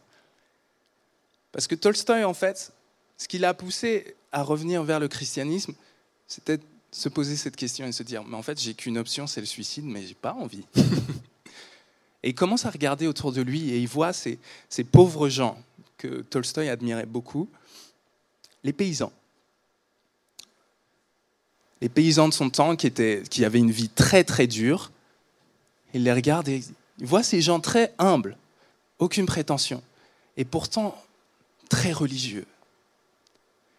Parce 1.51 1.67
que 1.67 1.75
Tolstoï, 1.75 2.25
en 2.25 2.35
fait, 2.35 2.73
ce 3.19 3.29
qui 3.29 3.39
l'a 3.39 3.55
poussé 3.55 4.17
à 4.31 4.43
revenir 4.43 4.83
vers 4.85 5.01
le 5.01 5.09
christianisme, 5.09 5.75
c'était 6.27 6.61
se 6.91 7.09
poser 7.09 7.37
cette 7.37 7.57
question 7.57 7.87
et 7.87 7.93
se 7.93 8.03
dire, 8.03 8.23
mais 8.25 8.37
en 8.37 8.43
fait, 8.43 8.61
j'ai 8.61 8.75
qu'une 8.75 8.99
option, 8.99 9.27
c'est 9.27 9.41
le 9.41 9.47
suicide, 9.47 9.85
mais 9.85 10.07
j'ai 10.07 10.15
pas 10.15 10.35
envie. 10.35 10.65
et 12.23 12.31
il 12.31 12.35
commence 12.35 12.67
à 12.67 12.71
regarder 12.71 13.07
autour 13.07 13.33
de 13.33 13.41
lui 13.41 13.71
et 13.71 13.79
il 13.79 13.89
voit 13.89 14.13
ces, 14.13 14.39
pauvres 14.91 15.29
gens 15.29 15.63
que 15.97 16.21
Tolstoï 16.23 16.69
admirait 16.69 17.07
beaucoup, 17.07 17.49
les 18.63 18.73
paysans 18.73 19.13
les 21.83 21.89
paysans 21.89 22.29
de 22.29 22.33
son 22.33 22.49
temps 22.49 22.77
qui, 22.77 22.87
étaient, 22.87 23.25
qui 23.29 23.45
avaient 23.45 23.59
une 23.59 23.73
vie 23.73 23.89
très 23.89 24.23
très 24.23 24.47
dure, 24.47 24.93
il 25.93 26.05
les 26.05 26.13
regarde 26.13 26.49
et 26.49 26.63
il 27.01 27.07
voit 27.07 27.25
ces 27.25 27.43
gens 27.43 27.59
très 27.59 27.93
humbles, 27.99 28.37
aucune 29.01 29.27
prétention, 29.27 29.83
et 30.37 30.45
pourtant 30.45 30.97
très 31.69 31.91
religieux. 31.91 32.47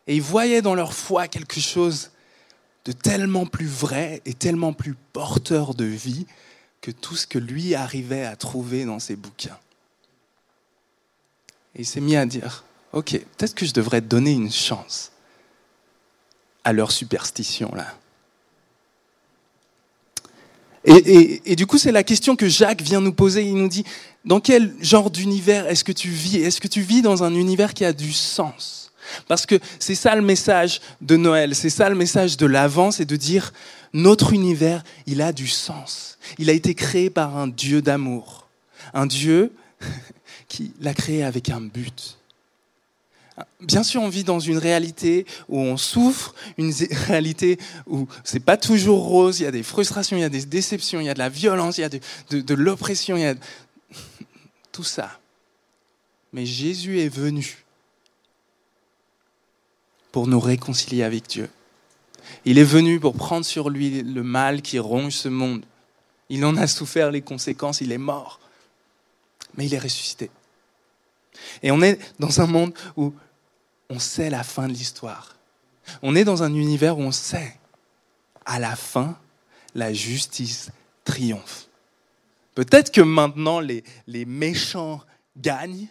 Et 0.05 0.17
il 0.17 0.21
voyait 0.21 0.61
dans 0.61 0.75
leur 0.75 0.93
foi 0.93 1.29
quelque 1.29 1.61
chose 1.61 2.11
de 2.83 2.91
tellement 2.91 3.45
plus 3.45 3.67
vrai 3.67 4.21
et 4.25 4.33
tellement 4.33 4.73
plus 4.73 4.95
porteur 5.13 5.73
de 5.73 5.85
vie 5.85 6.25
que 6.81 6.91
tout 6.91 7.15
ce 7.15 7.25
que 7.25 7.39
lui 7.39 7.73
arrivait 7.73 8.25
à 8.25 8.35
trouver 8.35 8.83
dans 8.83 8.99
ses 8.99 9.15
bouquins. 9.15 9.57
Et 11.75 11.83
il 11.83 11.85
s'est 11.85 12.01
mis 12.01 12.17
à 12.17 12.25
dire, 12.25 12.65
ok, 12.91 13.11
peut-être 13.11 13.55
que 13.55 13.65
je 13.65 13.71
devrais 13.71 14.01
donner 14.01 14.33
une 14.33 14.51
chance 14.51 15.12
à 16.63 16.73
leur 16.73 16.91
superstition 16.91 17.71
là. 17.75 17.87
Et, 20.85 21.55
du 21.55 21.65
coup, 21.65 21.77
c'est 21.77 21.93
la 21.93 22.03
question 22.03 22.35
que 22.35 22.49
Jacques 22.49 22.81
vient 22.81 22.99
nous 22.99 23.13
poser. 23.13 23.43
Il 23.43 23.55
nous 23.55 23.69
dit, 23.69 23.85
dans 24.25 24.41
quel 24.41 24.73
genre 24.81 25.09
d'univers 25.09 25.65
est-ce 25.67 25.83
que 25.83 25.93
tu 25.93 26.09
vis? 26.09 26.37
Est-ce 26.37 26.59
que 26.59 26.67
tu 26.67 26.81
vis 26.81 27.01
dans 27.01 27.23
un 27.23 27.33
univers 27.33 27.73
qui 27.73 27.85
a 27.85 27.93
du 27.93 28.11
sens? 28.11 28.91
Parce 29.27 29.45
que 29.45 29.59
c'est 29.79 29.95
ça 29.95 30.15
le 30.15 30.21
message 30.21 30.81
de 31.01 31.15
Noël, 31.15 31.55
c'est 31.55 31.69
ça 31.69 31.89
le 31.89 31.95
message 31.95 32.37
de 32.37 32.45
l'Avent, 32.45 32.91
c'est 32.91 33.05
de 33.05 33.15
dire, 33.15 33.53
notre 33.93 34.33
univers, 34.33 34.83
il 35.05 35.21
a 35.21 35.31
du 35.31 35.47
sens. 35.47 36.17
Il 36.37 36.49
a 36.49 36.53
été 36.53 36.73
créé 36.73 37.09
par 37.09 37.37
un 37.37 37.47
Dieu 37.47 37.81
d'amour. 37.81 38.47
Un 38.93 39.05
Dieu 39.05 39.53
qui 40.47 40.73
l'a 40.81 40.93
créé 40.93 41.23
avec 41.23 41.49
un 41.49 41.61
but. 41.61 42.17
Bien 43.61 43.81
sûr, 43.81 44.01
on 44.01 44.09
vit 44.09 44.23
dans 44.23 44.39
une 44.39 44.57
réalité 44.57 45.25
où 45.49 45.57
on 45.59 45.77
souffre, 45.77 46.35
une 46.57 46.71
réalité 47.07 47.57
où 47.87 48.07
c'est 48.23 48.39
pas 48.39 48.57
toujours 48.57 49.03
rose, 49.03 49.39
il 49.39 49.43
y 49.43 49.47
a 49.47 49.51
des 49.51 49.63
frustrations, 49.63 50.17
il 50.17 50.21
y 50.21 50.25
a 50.25 50.29
des 50.29 50.45
déceptions, 50.45 50.99
il 50.99 51.05
y 51.05 51.09
a 51.09 51.13
de 51.13 51.19
la 51.19 51.29
violence, 51.29 51.77
il 51.77 51.81
y 51.81 51.83
a 51.83 51.89
de, 51.89 52.53
l'oppression, 52.53 53.17
il 53.17 53.21
y 53.21 53.25
a 53.25 53.35
tout 54.71 54.83
ça. 54.83 55.19
Mais 56.31 56.45
Jésus 56.45 56.99
est 56.99 57.09
venu 57.09 57.63
pour 60.11 60.27
nous 60.27 60.39
réconcilier 60.39 61.03
avec 61.03 61.27
Dieu. 61.27 61.49
Il 62.45 62.59
est 62.59 62.63
venu 62.63 62.99
pour 62.99 63.15
prendre 63.15 63.45
sur 63.45 63.69
lui 63.69 64.03
le 64.03 64.23
mal 64.23 64.61
qui 64.61 64.77
ronge 64.77 65.13
ce 65.13 65.29
monde. 65.29 65.65
Il 66.29 66.45
en 66.45 66.55
a 66.55 66.67
souffert 66.67 67.11
les 67.11 67.21
conséquences, 67.21 67.81
il 67.81 67.91
est 67.91 67.97
mort. 67.97 68.39
Mais 69.55 69.65
il 69.65 69.73
est 69.73 69.79
ressuscité. 69.79 70.29
Et 71.61 71.71
on 71.71 71.81
est 71.81 71.99
dans 72.19 72.41
un 72.41 72.47
monde 72.47 72.73
où 72.95 73.13
on 73.89 73.99
sait 73.99 74.29
la 74.29 74.43
fin 74.43 74.67
de 74.67 74.73
l'histoire. 74.73 75.35
On 76.01 76.15
est 76.15 76.23
dans 76.23 76.43
un 76.43 76.53
univers 76.53 76.97
où 76.97 77.01
on 77.01 77.11
sait, 77.11 77.59
à 78.45 78.59
la 78.59 78.75
fin, 78.75 79.17
la 79.75 79.93
justice 79.93 80.71
triomphe. 81.03 81.67
Peut-être 82.55 82.91
que 82.91 83.01
maintenant 83.01 83.59
les, 83.59 83.83
les 84.07 84.25
méchants 84.25 85.01
gagnent 85.35 85.87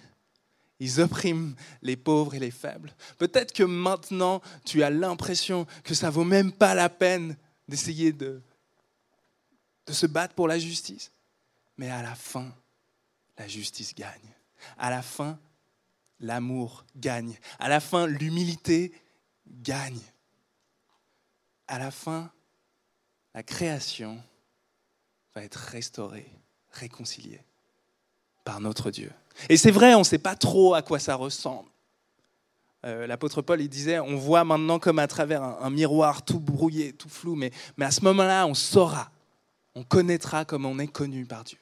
ils 0.83 1.01
oppriment 1.01 1.55
les 1.81 1.97
pauvres 1.97 2.35
et 2.35 2.41
les 2.41 2.51
faibles. 2.51 2.93
Peut-être 3.17 3.53
que 3.53 3.63
maintenant, 3.63 4.43
tu 4.65 4.83
as 4.83 4.91
l'impression 4.91 5.65
que 5.85 5.95
ça 5.95 6.11
vaut 6.11 6.25
même 6.25 6.51
pas 6.51 6.75
la 6.75 6.89
peine 6.89 7.37
d'essayer 7.69 8.13
de, 8.13 8.43
de 9.87 9.93
se 9.93 10.07
battre 10.07 10.35
pour 10.35 10.49
la 10.49 10.59
justice. 10.59 11.13
Mais 11.77 11.89
à 11.89 12.03
la 12.03 12.17
fin, 12.17 12.53
la 13.39 13.47
justice 13.47 13.95
gagne. 13.95 14.35
À 14.79 14.91
la 14.91 15.03
fin, 15.03 15.39
l'amour 16.21 16.85
gagne. 16.97 17.39
À 17.59 17.69
la 17.69 17.81
fin, 17.81 18.07
l'humilité 18.07 18.93
gagne. 19.47 20.01
À 21.67 21.79
la 21.79 21.91
fin, 21.91 22.31
la 23.35 23.43
création 23.43 24.23
va 25.35 25.43
être 25.43 25.57
restaurée, 25.57 26.31
réconciliée 26.71 27.45
par 28.45 28.61
notre 28.61 28.91
Dieu. 28.91 29.13
Et 29.49 29.57
c'est 29.57 29.71
vrai, 29.71 29.95
on 29.95 30.01
ne 30.01 30.05
sait 30.05 30.19
pas 30.19 30.37
trop 30.37 30.75
à 30.75 30.83
quoi 30.83 30.99
ça 30.99 31.15
ressemble. 31.15 31.69
Euh, 32.85 33.07
l'apôtre 33.07 33.43
Paul, 33.43 33.61
il 33.61 33.69
disait, 33.69 34.01
on 34.01 34.17
voit 34.17 34.45
maintenant 34.45 34.79
comme 34.79 34.99
à 34.99 35.07
travers 35.07 35.43
un, 35.43 35.71
miroir 35.71 36.25
tout 36.25 36.41
brouillé, 36.41 36.93
tout 36.93 37.09
flou, 37.09 37.37
mais, 37.37 37.53
mais 37.77 37.85
à 37.85 37.91
ce 37.91 38.03
moment-là, 38.03 38.47
on 38.47 38.55
saura, 38.55 39.11
on 39.75 39.85
connaîtra 39.85 40.45
comme 40.45 40.67
on 40.67 40.79
est 40.79 40.89
connu 40.89 41.25
par 41.25 41.45
Dieu. 41.45 41.59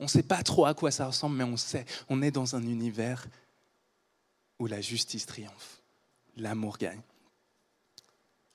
On 0.00 0.04
ne 0.04 0.08
sait 0.08 0.22
pas 0.22 0.42
trop 0.42 0.66
à 0.66 0.74
quoi 0.74 0.90
ça 0.90 1.06
ressemble, 1.06 1.36
mais 1.36 1.44
on 1.44 1.56
sait, 1.56 1.86
on 2.08 2.22
est 2.22 2.30
dans 2.30 2.56
un 2.56 2.62
univers 2.62 3.26
où 4.58 4.66
la 4.66 4.80
justice 4.80 5.26
triomphe, 5.26 5.80
l'amour 6.36 6.78
gagne. 6.78 7.00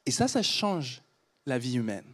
Et 0.05 0.11
ça, 0.11 0.27
ça 0.27 0.43
change 0.43 1.01
la 1.45 1.57
vie 1.57 1.75
humaine 1.75 2.05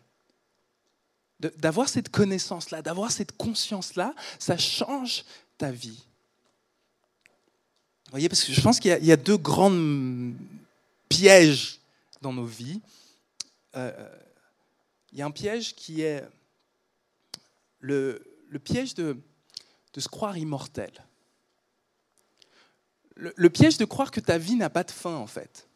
d'avoir 1.40 1.90
cette 1.90 2.10
connaissance-là, 2.10 2.82
d'avoir 2.82 3.12
cette 3.12 3.34
conscience-là, 3.34 4.14
ça 4.40 4.58
change 4.58 5.26
ta 5.58 5.72
vie. 5.72 6.04
Vous 8.06 8.12
voyez, 8.12 8.30
parce 8.30 8.44
que 8.44 8.54
je 8.54 8.62
pense 8.62 8.80
qu'il 8.80 9.04
y, 9.04 9.12
a 9.12 9.18
deux 9.18 9.38
grands 9.38 9.72
pièges 11.10 11.80
dans 12.22 12.32
nos 12.32 12.46
vies. 12.46 12.80
Euh, 13.76 13.92
il 15.12 15.20
y 15.20 15.22
a 15.22 15.26
un 15.26 15.32
piège 15.32 15.76
qui 15.76 16.02
est 16.02 16.24
le, 17.80 18.22
piège 18.60 18.94
de, 18.94 19.18
se 19.98 20.08
croire 20.08 20.38
immortel. 20.38 20.92
Le, 23.16 23.34
le, 23.36 23.50
piège 23.50 23.78
de 23.78 23.86
croire 23.86 24.12
que 24.12 24.20
ta 24.20 24.38
vie 24.38 24.56
n'a 24.56 24.70
pas 24.70 24.84
de 24.84 24.92
fin, 24.92 25.16
en 25.16 25.28
fait. 25.28 25.68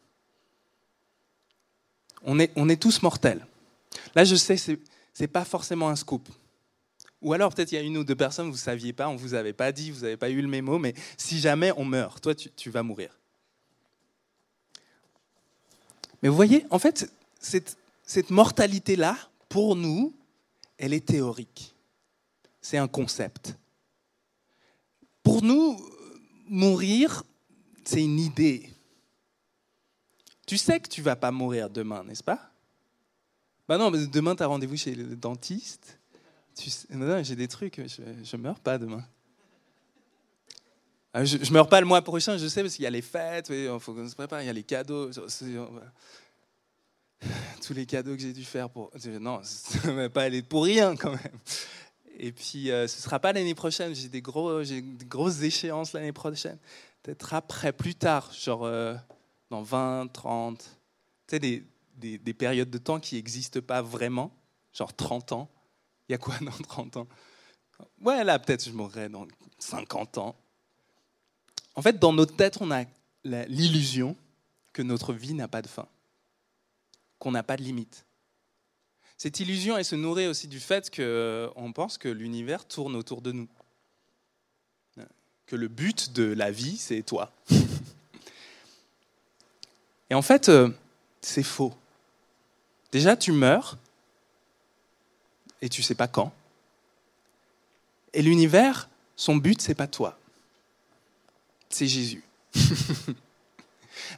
On 2.22 2.38
est, 2.38 2.80
tous 2.80 3.02
mortels. 3.02 3.46
Là, 4.14 4.24
je 4.24 4.36
sais, 4.36 4.56
c'est 4.56 4.78
n'est 5.18 5.26
pas 5.26 5.44
forcément 5.44 5.88
un 5.88 5.96
scoop. 5.96 6.28
Ou 7.20 7.34
alors 7.34 7.52
peut-être 7.52 7.72
il 7.72 7.74
y 7.74 7.78
a 7.78 7.82
une 7.82 7.98
ou 7.98 8.04
deux 8.04 8.14
personnes, 8.14 8.46
vous 8.46 8.52
ne 8.52 8.58
saviez 8.58 8.94
pas, 8.94 9.08
on 9.08 9.14
ne 9.14 9.18
vous 9.18 9.34
avait 9.34 9.52
pas 9.52 9.72
dit, 9.72 9.90
vous 9.90 10.00
n'avez 10.00 10.16
pas 10.16 10.30
eu 10.30 10.40
le 10.40 10.48
mémo, 10.48 10.78
mais 10.78 10.94
si 11.18 11.38
jamais 11.38 11.72
on 11.76 11.84
meurt, 11.84 12.22
toi 12.22 12.34
tu, 12.34 12.70
vas 12.70 12.82
mourir. 12.82 13.18
Mais 16.22 16.30
vous 16.30 16.36
voyez, 16.36 16.64
en 16.70 16.78
fait, 16.78 17.12
cette, 17.38 17.76
cette 18.02 18.30
mortalité-là, 18.30 19.18
pour 19.50 19.76
nous, 19.76 20.14
elle 20.78 20.94
est 20.94 21.06
théorique. 21.06 21.74
C'est 22.60 22.78
un 22.78 22.88
concept. 22.88 23.56
Pour 25.22 25.42
nous, 25.42 25.78
mourir, 26.46 27.22
c'est 27.84 28.02
une 28.02 28.18
idée. 28.18 28.70
Tu 30.46 30.58
sais 30.58 30.80
que 30.80 30.88
tu 30.88 31.02
vas 31.02 31.16
pas 31.16 31.30
mourir 31.30 31.70
demain, 31.70 32.02
n'est-ce 32.04 32.24
pas? 32.24 32.50
Bah 33.68 33.78
non, 33.78 33.90
mais 33.90 34.06
demain, 34.06 34.34
tu 34.34 34.42
as 34.42 34.46
rendez-vous 34.46 34.76
chez 34.76 34.94
le 34.94 35.14
dentiste. 35.16 35.98
Tu 36.56 36.70
non, 36.90 37.22
j'ai 37.22 37.36
des 37.36 37.48
trucs, 37.48 37.80
je 37.86 38.36
ne 38.36 38.42
meurs 38.42 38.58
pas 38.58 38.76
demain. 38.78 39.04
Ah, 41.12 41.24
je 41.24 41.38
ne 41.38 41.52
meurs 41.52 41.68
pas 41.68 41.80
le 41.80 41.86
mois 41.86 42.02
prochain, 42.02 42.36
je 42.36 42.46
sais, 42.46 42.62
parce 42.62 42.74
qu'il 42.74 42.84
y 42.84 42.86
a 42.86 42.90
les 42.90 43.02
fêtes, 43.02 43.48
il 43.50 43.66
se 43.66 44.14
prépare, 44.14 44.42
il 44.42 44.46
y 44.46 44.50
a 44.50 44.52
les 44.52 44.62
cadeaux. 44.62 45.10
Tous 47.62 47.74
les 47.74 47.86
cadeaux 47.86 48.14
que 48.14 48.22
j'ai 48.22 48.32
dû 48.32 48.44
faire 48.44 48.70
pour. 48.70 48.90
Non, 49.20 49.40
ça 49.44 49.88
ne 49.88 49.92
va 49.92 50.08
pas 50.08 50.22
aller 50.22 50.42
pour 50.42 50.64
rien 50.64 50.96
quand 50.96 51.10
même. 51.10 51.38
Et 52.22 52.32
puis, 52.32 52.70
euh, 52.70 52.86
ce 52.86 52.98
ne 52.98 53.02
sera 53.02 53.18
pas 53.18 53.32
l'année 53.32 53.54
prochaine, 53.54 53.94
j'ai 53.94 54.10
des, 54.10 54.20
gros, 54.20 54.62
des 54.62 54.82
grosses 55.06 55.40
échéances 55.40 55.94
l'année 55.94 56.12
prochaine. 56.12 56.58
Peut-être 57.02 57.32
après, 57.32 57.72
plus 57.72 57.94
tard, 57.94 58.30
genre 58.34 58.66
euh, 58.66 58.94
dans 59.48 59.62
20, 59.62 60.08
30. 60.12 60.58
Tu 60.58 60.66
sais, 61.26 61.38
des, 61.38 61.64
des, 61.96 62.34
périodes 62.34 62.68
de 62.68 62.76
temps 62.76 63.00
qui 63.00 63.14
n'existent 63.14 63.62
pas 63.62 63.80
vraiment, 63.80 64.30
genre 64.74 64.94
30 64.94 65.32
ans. 65.32 65.48
Il 66.10 66.12
y 66.12 66.14
a 66.14 66.18
quoi 66.18 66.34
dans 66.42 66.50
30 66.50 66.98
ans? 66.98 67.08
Ouais, 68.02 68.22
là, 68.22 68.38
peut-être 68.38 68.66
je 68.66 68.72
mourrai 68.72 69.08
dans 69.08 69.26
50 69.58 70.18
ans. 70.18 70.36
En 71.74 71.80
fait, 71.80 71.98
dans 71.98 72.12
notre 72.12 72.36
tête, 72.36 72.58
on 72.60 72.70
a 72.70 72.84
l'illusion 73.24 74.14
que 74.74 74.82
notre 74.82 75.14
vie 75.14 75.32
n'a 75.32 75.48
pas 75.48 75.62
de 75.62 75.68
fin, 75.68 75.88
qu'on 77.18 77.30
n'a 77.30 77.42
pas 77.42 77.56
de 77.56 77.62
limite. 77.62 78.04
Cette 79.22 79.38
illusion, 79.38 79.76
elle 79.76 79.84
se 79.84 79.96
nourrit 79.96 80.28
aussi 80.28 80.48
du 80.48 80.60
fait 80.60 80.88
qu'on 80.88 81.02
euh, 81.02 81.72
pense 81.74 81.98
que 81.98 82.08
l'univers 82.08 82.64
tourne 82.64 82.96
autour 82.96 83.20
de 83.20 83.32
nous. 83.32 83.48
Que 85.44 85.56
le 85.56 85.68
but 85.68 86.14
de 86.14 86.32
la 86.32 86.50
vie, 86.50 86.78
c'est 86.78 87.02
toi. 87.02 87.30
Et 90.08 90.14
en 90.14 90.22
fait, 90.22 90.48
euh, 90.48 90.70
c'est 91.20 91.42
faux. 91.42 91.74
Déjà, 92.92 93.14
tu 93.14 93.32
meurs 93.32 93.76
et 95.60 95.68
tu 95.68 95.82
sais 95.82 95.94
pas 95.94 96.08
quand. 96.08 96.32
Et 98.14 98.22
l'univers, 98.22 98.88
son 99.16 99.36
but, 99.36 99.60
c'est 99.60 99.74
pas 99.74 99.86
toi. 99.86 100.18
C'est 101.68 101.86
Jésus. 101.86 102.24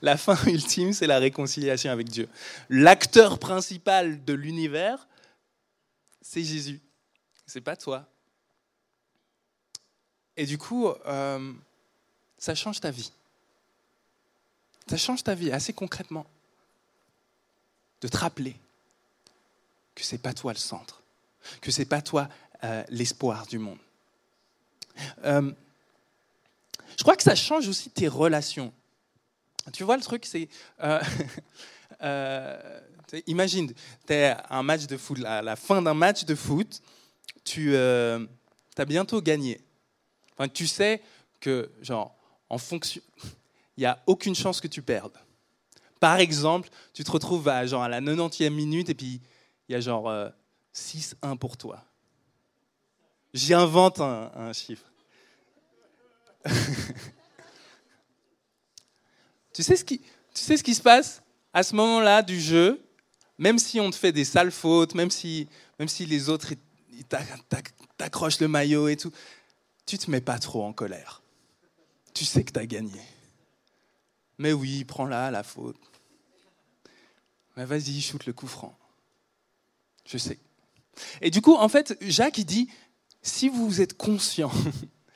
la 0.00 0.16
fin 0.16 0.36
ultime, 0.46 0.92
c'est 0.92 1.06
la 1.06 1.18
réconciliation 1.18 1.90
avec 1.90 2.08
Dieu. 2.08 2.28
L'acteur 2.70 3.38
principal 3.38 4.24
de 4.24 4.32
l'univers, 4.32 5.06
c'est 6.20 6.42
Jésus. 6.42 6.80
C'est 7.46 7.60
pas 7.60 7.76
toi. 7.76 8.06
Et 10.36 10.46
du 10.46 10.58
coup, 10.58 10.88
euh, 10.88 11.52
ça 12.38 12.54
change 12.54 12.80
ta 12.80 12.90
vie. 12.90 13.12
Ça 14.88 14.96
change 14.96 15.22
ta 15.22 15.34
vie 15.34 15.52
assez 15.52 15.72
concrètement 15.72 16.26
de 18.00 18.08
te 18.08 18.16
rappeler 18.16 18.56
que 19.94 20.02
c'est 20.02 20.18
pas 20.18 20.32
toi 20.32 20.52
le 20.52 20.58
centre, 20.58 21.02
que 21.60 21.70
c'est 21.70 21.84
pas 21.84 22.02
toi 22.02 22.28
euh, 22.64 22.82
l'espoir 22.88 23.46
du 23.46 23.58
monde. 23.58 23.78
Euh, 25.24 25.52
je 26.96 27.02
crois 27.02 27.16
que 27.16 27.22
ça 27.22 27.34
change 27.34 27.68
aussi 27.68 27.90
tes 27.90 28.08
relations. 28.08 28.72
Tu 29.72 29.84
vois, 29.84 29.96
le 29.96 30.02
truc, 30.02 30.26
c'est. 30.26 30.48
Euh, 30.82 31.00
imagine, 33.26 33.72
tu 34.06 34.12
es 34.12 34.34
un 34.50 34.62
match 34.62 34.86
de 34.86 34.96
foot, 34.96 35.24
à 35.24 35.42
la 35.42 35.56
fin 35.56 35.82
d'un 35.82 35.94
match 35.94 36.24
de 36.24 36.34
foot, 36.34 36.80
tu 37.44 37.76
as 37.76 38.18
bientôt 38.86 39.20
gagné. 39.20 39.60
Enfin, 40.36 40.48
tu 40.48 40.66
sais 40.66 41.02
que, 41.40 41.70
genre, 41.80 42.16
en 42.48 42.58
fonction. 42.58 43.02
Il 43.76 43.80
n'y 43.80 43.86
a 43.86 44.02
aucune 44.06 44.34
chance 44.34 44.60
que 44.60 44.68
tu 44.68 44.82
perdes. 44.82 45.16
Par 45.98 46.18
exemple, 46.18 46.68
tu 46.92 47.04
te 47.04 47.10
retrouves 47.10 47.48
à, 47.48 47.64
genre, 47.66 47.82
à 47.82 47.88
la 47.88 48.00
90e 48.00 48.50
minute 48.50 48.90
et 48.90 48.94
puis 48.94 49.20
il 49.68 49.72
y 49.72 49.74
a 49.74 49.80
genre 49.80 50.12
6-1 50.74 51.14
euh, 51.24 51.36
pour 51.36 51.56
toi. 51.56 51.82
J'invente 53.32 54.00
un, 54.00 54.30
un 54.34 54.52
chiffre. 54.52 54.84
tu, 59.52 59.62
sais 59.62 59.76
ce 59.76 59.84
qui, 59.84 59.98
tu 59.98 60.42
sais 60.42 60.56
ce 60.56 60.62
qui 60.62 60.74
se 60.74 60.82
passe 60.82 61.22
à 61.52 61.62
ce 61.62 61.74
moment-là 61.76 62.22
du 62.22 62.40
jeu, 62.40 62.82
même 63.38 63.58
si 63.58 63.80
on 63.80 63.90
te 63.90 63.96
fait 63.96 64.12
des 64.12 64.24
sales 64.24 64.52
fautes, 64.52 64.94
même 64.94 65.10
si, 65.10 65.48
même 65.78 65.88
si 65.88 66.06
les 66.06 66.28
autres 66.28 66.54
t'accrochent 67.98 68.40
le 68.40 68.48
maillot 68.48 68.88
et 68.88 68.96
tout, 68.96 69.12
tu 69.86 69.98
te 69.98 70.10
mets 70.10 70.20
pas 70.20 70.38
trop 70.38 70.64
en 70.64 70.72
colère. 70.72 71.22
Tu 72.14 72.24
sais 72.24 72.44
que 72.44 72.52
tu 72.52 72.60
as 72.60 72.66
gagné. 72.66 73.00
Mais 74.38 74.52
oui, 74.52 74.84
prends-la, 74.84 75.30
la 75.30 75.42
faute. 75.42 75.76
Mais 77.56 77.64
vas-y, 77.64 78.00
shoot 78.00 78.24
le 78.26 78.32
coup 78.32 78.46
franc. 78.46 78.76
Je 80.06 80.18
sais. 80.18 80.38
Et 81.20 81.30
du 81.30 81.40
coup, 81.40 81.54
en 81.54 81.68
fait, 81.68 81.96
Jacques, 82.00 82.38
il 82.38 82.44
dit, 82.44 82.68
si 83.22 83.48
vous 83.48 83.80
êtes 83.80 83.96
conscient 83.96 84.50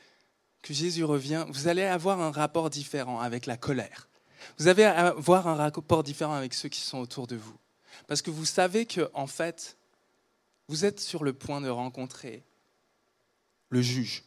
que 0.62 0.74
Jésus 0.74 1.04
revient, 1.04 1.44
vous 1.48 1.68
allez 1.68 1.82
avoir 1.82 2.20
un 2.20 2.30
rapport 2.30 2.70
différent 2.70 3.20
avec 3.20 3.46
la 3.46 3.56
colère. 3.56 4.08
Vous 4.58 4.68
allez 4.68 4.84
avoir 4.84 5.46
un 5.48 5.54
rapport 5.54 6.02
différent 6.02 6.34
avec 6.34 6.54
ceux 6.54 6.68
qui 6.68 6.80
sont 6.80 6.98
autour 6.98 7.26
de 7.26 7.36
vous. 7.36 7.56
Parce 8.06 8.22
que 8.22 8.30
vous 8.30 8.44
savez 8.44 8.86
que, 8.86 9.10
en 9.14 9.26
fait, 9.26 9.76
vous 10.68 10.84
êtes 10.84 11.00
sur 11.00 11.24
le 11.24 11.32
point 11.32 11.60
de 11.60 11.68
rencontrer 11.68 12.42
le 13.70 13.82
juge. 13.82 14.22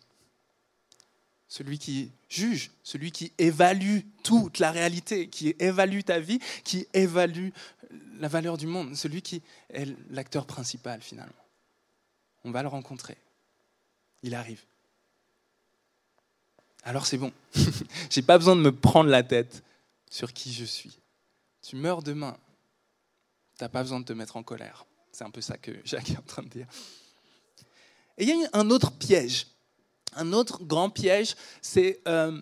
Celui 1.47 1.79
qui 1.79 2.11
juge, 2.29 2.71
celui 2.83 3.11
qui 3.11 3.31
évalue 3.37 4.01
toute 4.23 4.59
la 4.59 4.71
réalité, 4.71 5.27
qui 5.27 5.55
évalue 5.59 6.01
ta 6.01 6.19
vie, 6.19 6.39
qui 6.63 6.87
évalue 6.93 7.49
la 8.19 8.27
valeur 8.27 8.57
du 8.57 8.67
monde, 8.67 8.95
celui 8.95 9.21
qui 9.21 9.41
est 9.73 9.87
l'acteur 10.11 10.45
principal 10.45 11.01
finalement. 11.01 11.33
On 12.43 12.51
va 12.51 12.61
le 12.61 12.67
rencontrer. 12.67 13.17
Il 14.21 14.35
arrive. 14.35 14.61
alors 16.83 17.07
c'est 17.07 17.17
bon. 17.17 17.31
J'ai 18.09 18.21
pas 18.21 18.37
besoin 18.37 18.55
de 18.55 18.61
me 18.61 18.71
prendre 18.71 19.09
la 19.09 19.23
tête 19.23 19.63
sur 20.09 20.33
qui 20.33 20.53
je 20.53 20.65
suis. 20.65 20.99
Tu 21.61 21.75
meurs 21.75 22.03
demain. 22.03 22.37
Tu 23.57 23.63
n'as 23.63 23.69
pas 23.69 23.83
besoin 23.83 23.99
de 23.99 24.05
te 24.05 24.13
mettre 24.13 24.37
en 24.37 24.43
colère. 24.43 24.85
C'est 25.11 25.23
un 25.23 25.29
peu 25.31 25.41
ça 25.41 25.57
que 25.57 25.71
Jacques 25.85 26.11
est 26.11 26.17
en 26.17 26.23
train 26.23 26.43
de 26.43 26.49
dire. 26.49 26.67
Et 28.17 28.23
il 28.23 28.29
y 28.29 28.45
a 28.45 28.49
un 28.53 28.69
autre 28.69 28.91
piège. 28.91 29.47
Un 30.13 30.33
autre 30.33 30.63
grand 30.63 30.89
piège, 30.89 31.35
c'est 31.61 32.01
euh, 32.07 32.41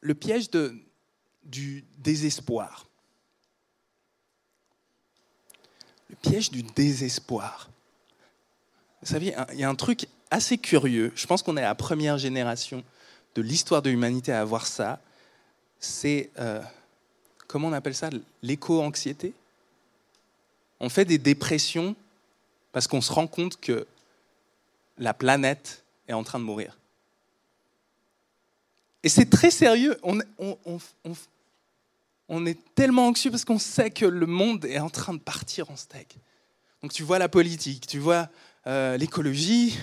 le 0.00 0.14
piège 0.14 0.50
du 1.44 1.84
désespoir. 1.98 2.88
Le 6.08 6.16
piège 6.16 6.50
du 6.50 6.62
désespoir. 6.62 7.70
Vous 9.00 9.08
savez, 9.08 9.34
il 9.52 9.58
y 9.58 9.64
a 9.64 9.68
un 9.68 9.74
truc 9.74 10.08
assez 10.30 10.58
curieux. 10.58 11.12
Je 11.14 11.26
pense 11.26 11.42
qu'on 11.42 11.56
est 11.56 11.62
la 11.62 11.74
première 11.74 12.18
génération 12.18 12.82
de 13.34 13.42
l'histoire 13.42 13.82
de 13.82 13.90
l'humanité 13.90 14.32
à 14.32 14.40
avoir 14.40 14.66
ça. 14.66 15.00
C'est, 15.80 16.30
euh, 16.38 16.62
comment 17.46 17.68
on 17.68 17.72
appelle 17.72 17.94
ça, 17.94 18.10
l'éco-anxiété 18.42 19.34
On 20.80 20.88
fait 20.88 21.04
des 21.04 21.18
dépressions 21.18 21.96
parce 22.72 22.86
qu'on 22.86 23.00
se 23.00 23.12
rend 23.12 23.26
compte 23.26 23.60
que 23.60 23.86
la 24.98 25.14
planète 25.14 25.84
est 26.08 26.12
en 26.12 26.24
train 26.24 26.38
de 26.38 26.44
mourir. 26.44 26.78
Et 29.02 29.08
c'est 29.08 29.28
très 29.28 29.50
sérieux. 29.50 29.98
On, 30.02 30.18
est 32.46 32.58
tellement 32.74 33.08
anxieux 33.08 33.30
parce 33.30 33.44
qu'on 33.44 33.58
sait 33.58 33.90
que 33.90 34.06
le 34.06 34.26
monde 34.26 34.64
est 34.64 34.78
en 34.78 34.90
train 34.90 35.12
de 35.12 35.18
partir 35.18 35.70
en 35.70 35.76
steak. 35.76 36.16
Donc 36.82 36.92
tu 36.92 37.02
vois 37.02 37.18
la 37.18 37.28
politique, 37.28 37.86
tu 37.86 37.98
vois 37.98 38.28
euh, 38.66 38.96
l'écologie, 38.96 39.78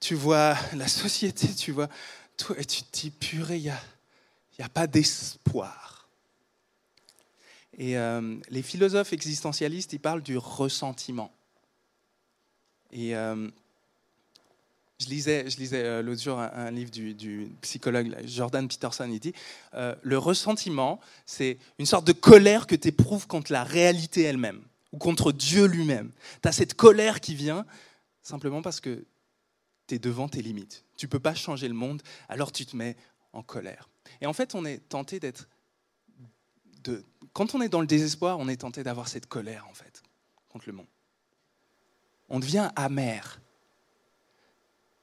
tu 0.00 0.14
vois 0.14 0.56
la 0.74 0.88
société, 0.88 1.54
tu 1.54 1.70
vois 1.70 1.88
tout, 2.36 2.54
et 2.58 2.64
tu 2.64 2.82
te 2.82 2.98
dis, 2.98 3.10
purée, 3.10 3.58
il 3.58 3.64
n'y 3.64 3.70
a, 3.70 3.80
a, 4.60 4.68
pas 4.68 4.86
d'espoir. 4.86 6.08
Et 7.78 7.96
euh, 7.96 8.36
les 8.50 8.62
philosophes 8.62 9.12
existentialistes, 9.12 9.92
ils 9.92 10.00
parlent 10.00 10.22
du 10.22 10.36
ressentiment. 10.36 11.32
Et 12.90 13.16
euh, 13.16 13.48
je 15.00 15.06
lisais, 15.06 15.48
je 15.48 15.56
lisais 15.56 15.82
euh, 15.82 16.02
l'autre 16.02 16.22
jour 16.22 16.38
un, 16.38 16.70
livre 16.70 16.90
du, 16.90 17.50
psychologue 17.62 18.14
Jordan 18.26 18.68
Peterson. 18.68 19.08
Il 19.10 19.20
dit 19.20 19.32
Le 19.72 20.18
ressentiment, 20.18 21.00
c'est 21.24 21.58
une 21.78 21.86
sorte 21.86 22.06
de 22.06 22.12
colère 22.12 22.66
que 22.66 22.74
tu 22.74 22.88
éprouves 22.88 23.26
contre 23.26 23.52
la 23.52 23.64
réalité 23.64 24.22
elle-même 24.22 24.62
ou 24.92 24.98
contre 24.98 25.32
Dieu 25.32 25.64
lui-même. 25.64 26.12
Tu 26.42 26.48
as 26.48 26.52
cette 26.52 26.74
colère 26.74 27.20
qui 27.20 27.34
vient 27.34 27.64
simplement 28.22 28.62
parce 28.62 28.80
que 28.80 29.04
tu 29.86 29.94
es 29.94 29.98
devant 29.98 30.28
tes 30.28 30.42
limites. 30.42 30.84
Tu 30.96 31.08
peux 31.08 31.18
pas 31.18 31.34
changer 31.34 31.68
le 31.68 31.74
monde, 31.74 32.02
alors 32.28 32.52
tu 32.52 32.66
te 32.66 32.76
mets 32.76 32.96
en 33.32 33.42
colère. 33.42 33.88
Et 34.20 34.26
en 34.26 34.32
fait, 34.32 34.54
on 34.54 34.64
est 34.64 34.78
tenté 34.88 35.20
d'être. 35.20 35.48
De, 36.84 37.04
quand 37.32 37.54
on 37.54 37.60
est 37.60 37.68
dans 37.68 37.80
le 37.80 37.86
désespoir, 37.86 38.38
on 38.38 38.48
est 38.48 38.56
tenté 38.56 38.82
d'avoir 38.82 39.08
cette 39.08 39.26
colère, 39.26 39.66
en 39.70 39.74
fait, 39.74 40.02
contre 40.48 40.64
le 40.66 40.72
monde. 40.72 40.86
On 42.28 42.40
devient 42.40 42.70
amer. 42.76 43.40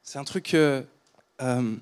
C'est 0.03 0.19
un 0.19 0.23
truc 0.23 0.45
que 0.45 0.85
euh, 1.41 1.75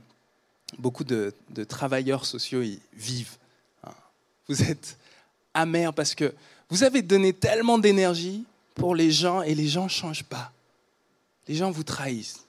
beaucoup 0.77 1.03
de, 1.03 1.33
travailleurs 1.67 2.25
sociaux 2.25 2.61
y 2.61 2.79
vivent. 2.93 3.37
Hein. 3.83 3.93
Vous 4.47 4.61
êtes 4.63 4.97
amer 5.53 5.93
parce 5.93 6.13
que 6.13 6.33
vous 6.69 6.83
avez 6.83 7.01
donné 7.01 7.33
tellement 7.33 7.77
d'énergie 7.77 8.45
pour 8.75 8.93
les 8.93 9.11
gens 9.11 9.41
et 9.41 9.55
les 9.55 9.67
gens 9.67 9.85
ne 9.85 9.89
changent 9.89 10.25
pas. 10.25 10.51
Les 11.47 11.55
gens 11.55 11.71
vous 11.71 11.83
trahissent 11.83 12.47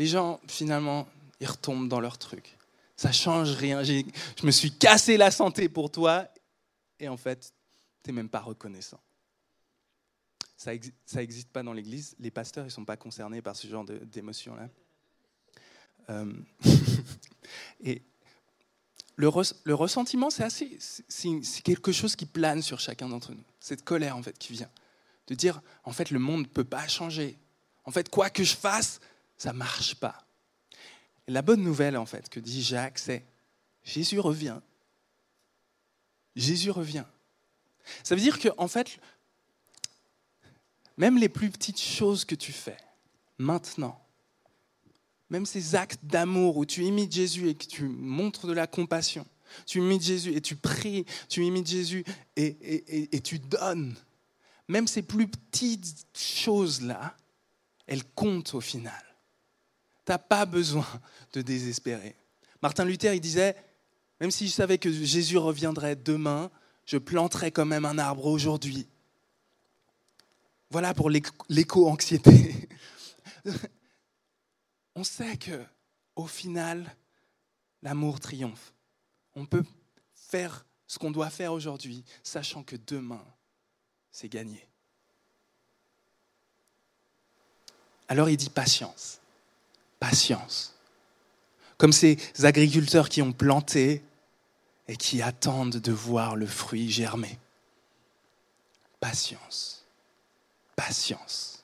les 0.00 0.06
gens, 0.06 0.40
finalement, 0.48 1.06
ils 1.40 1.46
retombent 1.46 1.86
dans 1.86 2.00
leur 2.00 2.16
truc. 2.16 2.56
Ça 3.00 3.12
change 3.12 3.52
rien. 3.52 3.82
Je 3.82 4.04
me 4.44 4.50
suis 4.50 4.72
cassé 4.72 5.16
la 5.16 5.30
santé 5.30 5.70
pour 5.70 5.90
toi, 5.90 6.28
et 6.98 7.08
en 7.08 7.16
fait, 7.16 7.54
tu 8.04 8.10
n'es 8.10 8.16
même 8.16 8.28
pas 8.28 8.40
reconnaissant. 8.40 9.00
Ça 10.54 10.72
n'existe 11.14 11.48
pas 11.48 11.62
dans 11.62 11.72
l'Église. 11.72 12.14
Les 12.18 12.30
pasteurs, 12.30 12.64
ils 12.64 12.66
ne 12.66 12.72
sont 12.72 12.84
pas 12.84 12.98
concernés 12.98 13.40
par 13.40 13.56
ce 13.56 13.68
genre 13.68 13.86
d'émotions-là. 13.86 14.68
Euh, 16.10 16.30
et 17.80 18.02
le, 19.16 19.30
le 19.64 19.74
ressentiment, 19.74 20.28
c'est 20.28 20.44
assez, 20.44 20.76
c'est 20.78 21.62
quelque 21.62 21.92
chose 21.92 22.14
qui 22.14 22.26
plane 22.26 22.60
sur 22.60 22.80
chacun 22.80 23.08
d'entre 23.08 23.32
nous. 23.32 23.44
Cette 23.60 23.82
colère, 23.82 24.14
en 24.14 24.22
fait, 24.22 24.36
qui 24.36 24.52
vient 24.52 24.70
de 25.28 25.34
dire, 25.34 25.62
en 25.84 25.92
fait, 25.92 26.10
le 26.10 26.18
monde 26.18 26.42
ne 26.42 26.48
peut 26.48 26.64
pas 26.64 26.86
changer. 26.86 27.38
En 27.86 27.92
fait, 27.92 28.10
quoi 28.10 28.28
que 28.28 28.44
je 28.44 28.54
fasse, 28.54 29.00
ça 29.38 29.54
ne 29.54 29.58
marche 29.58 29.94
pas. 29.94 30.26
La 31.28 31.42
bonne 31.42 31.62
nouvelle, 31.62 31.96
en 31.96 32.06
fait, 32.06 32.28
que 32.28 32.40
dit 32.40 32.62
Jacques, 32.62 32.98
c'est 32.98 33.24
Jésus 33.84 34.18
revient. 34.18 34.60
Jésus 36.36 36.70
revient. 36.70 37.04
Ça 38.02 38.14
veut 38.14 38.20
dire 38.20 38.38
que, 38.38 38.48
fait, 38.68 39.00
même 40.96 41.18
les 41.18 41.28
plus 41.28 41.50
petites 41.50 41.80
choses 41.80 42.24
que 42.24 42.34
tu 42.34 42.52
fais 42.52 42.76
maintenant, 43.38 44.00
même 45.28 45.46
ces 45.46 45.74
actes 45.74 46.04
d'amour 46.04 46.56
où 46.56 46.66
tu 46.66 46.84
imites 46.84 47.12
Jésus 47.12 47.48
et 47.48 47.54
que 47.54 47.66
tu 47.66 47.84
montres 47.84 48.46
de 48.46 48.52
la 48.52 48.66
compassion, 48.66 49.26
tu 49.66 49.78
imites 49.78 50.02
Jésus 50.02 50.34
et 50.34 50.40
tu 50.40 50.56
pries, 50.56 51.04
tu 51.28 51.44
imites 51.44 51.66
Jésus 51.66 52.04
et 52.36 53.20
tu 53.22 53.38
donnes, 53.38 53.96
même 54.68 54.86
ces 54.86 55.02
plus 55.02 55.26
petites 55.26 56.06
choses-là, 56.14 57.16
elles 57.86 58.04
comptent 58.04 58.54
au 58.54 58.60
final 58.60 59.09
tu 60.04 60.12
n'as 60.12 60.18
pas 60.18 60.46
besoin 60.46 60.86
de 61.32 61.42
désespérer. 61.42 62.16
Martin 62.62 62.84
Luther, 62.84 63.14
il 63.14 63.20
disait, 63.20 63.56
même 64.20 64.30
si 64.30 64.48
je 64.48 64.52
savais 64.52 64.78
que 64.78 64.90
Jésus 64.90 65.38
reviendrait 65.38 65.96
demain, 65.96 66.50
je 66.84 66.98
planterais 66.98 67.50
quand 67.50 67.64
même 67.64 67.84
un 67.84 67.98
arbre 67.98 68.26
aujourd'hui. 68.26 68.86
Voilà 70.70 70.94
pour 70.94 71.10
l'éco-anxiété. 71.10 72.68
On 74.94 75.04
sait 75.04 75.36
que, 75.36 75.64
au 76.16 76.26
final, 76.26 76.94
l'amour 77.82 78.20
triomphe. 78.20 78.74
On 79.34 79.46
peut 79.46 79.64
faire 80.14 80.66
ce 80.86 80.98
qu'on 80.98 81.10
doit 81.10 81.30
faire 81.30 81.52
aujourd'hui, 81.52 82.04
sachant 82.22 82.62
que 82.62 82.76
demain, 82.86 83.24
c'est 84.10 84.28
gagné. 84.28 84.66
Alors 88.08 88.28
il 88.28 88.36
dit 88.36 88.50
patience 88.50 89.20
patience. 90.00 90.74
Comme 91.78 91.92
ces 91.92 92.18
agriculteurs 92.42 93.08
qui 93.08 93.22
ont 93.22 93.32
planté 93.32 94.02
et 94.88 94.96
qui 94.96 95.22
attendent 95.22 95.76
de 95.76 95.92
voir 95.92 96.34
le 96.34 96.46
fruit 96.46 96.90
germer. 96.90 97.38
Patience. 98.98 99.84
Patience. 100.74 101.62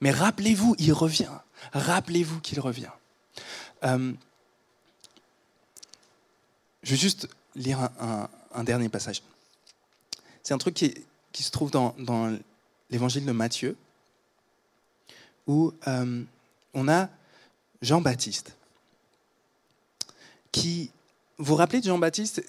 Mais 0.00 0.10
rappelez-vous, 0.10 0.74
il 0.78 0.92
revient. 0.92 1.30
Rappelez-vous 1.72 2.40
qu'il 2.40 2.60
revient. 2.60 2.90
Euh, 3.84 4.12
je 6.82 6.90
vais 6.90 6.96
juste 6.96 7.28
lire 7.54 7.90
un, 8.00 8.64
dernier 8.64 8.88
passage. 8.88 9.22
C'est 10.42 10.54
un 10.54 10.58
truc 10.58 10.74
qui, 10.74 11.42
se 11.42 11.50
trouve 11.50 11.70
dans, 11.70 11.94
l'évangile 12.90 13.26
de 13.26 13.32
Matthieu, 13.32 13.76
où 15.46 15.72
euh, 15.86 16.24
on 16.74 16.88
a 16.88 17.08
Jean-Baptiste, 17.82 18.56
qui... 20.52 20.90
Vous 21.36 21.44
vous 21.44 21.54
rappelez 21.54 21.80
de 21.80 21.86
Jean-Baptiste 21.86 22.42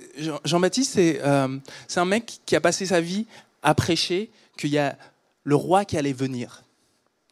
Jean-Baptiste, 0.44 0.98
euh, 0.98 1.60
c'est 1.88 2.00
un 2.00 2.06
mec 2.06 2.42
qui 2.48 2.56
a 2.56 2.62
passé 2.62 2.88
sa 2.88 3.00
vie 3.00 3.28
à 3.62 3.76
prêcher 3.76 4.32
qu'il 4.58 4.72
y 4.72 4.80
a 4.80 4.98
le 5.44 5.56
roi 5.56 5.86
qui 5.86 5.98
allait 5.98 6.14
venir. 6.14 6.64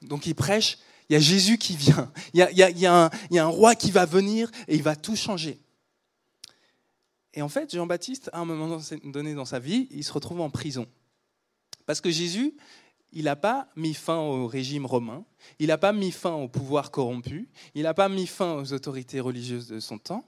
Donc 0.04 0.28
il 0.28 0.36
prêche, 0.36 0.78
il 1.10 1.14
y 1.14 1.16
a 1.16 1.20
Jésus 1.20 1.58
qui 1.58 1.76
vient, 1.76 2.12
il 2.34 2.40
y 2.40 2.86
a, 2.86 3.10
un, 3.32 3.46
roi 3.46 3.76
qui 3.76 3.92
va 3.92 4.06
venir 4.06 4.52
et 4.68 4.76
il 4.76 4.84
va 4.84 4.96
tout 4.96 5.16
changer. 5.16 5.58
Et 7.34 7.42
en 7.42 7.50
fait, 7.50 7.74
Jean-Baptiste, 7.74 8.30
à 8.34 8.40
un 8.40 8.46
moment 8.46 8.80
donné 9.04 9.34
dans 9.34 9.46
sa 9.46 9.60
vie, 9.60 9.88
il 9.92 10.04
se 10.04 10.12
retrouve 10.12 10.42
en 10.42 10.50
prison. 10.50 10.88
Parce 11.86 12.02
que 12.02 12.10
Jésus, 12.10 12.54
il 13.12 13.26
n'a 13.26 13.36
pas 13.36 13.70
mis 13.76 13.94
fin 13.94 14.18
au 14.18 14.48
régime 14.48 14.86
romain, 14.86 15.26
il 15.60 15.68
n'a 15.68 15.78
pas 15.78 15.94
mis 15.94 16.12
fin 16.12 16.34
au 16.34 16.48
pouvoir 16.48 16.92
corrompu, 16.92 17.50
il 17.74 17.84
n'a 17.84 17.94
pas 17.94 18.10
mis 18.10 18.28
fin 18.28 18.56
aux 18.56 18.74
autorités 18.74 19.20
religieuses 19.20 19.68
de 19.68 19.80
son 19.80 19.98
temps. 19.98 20.28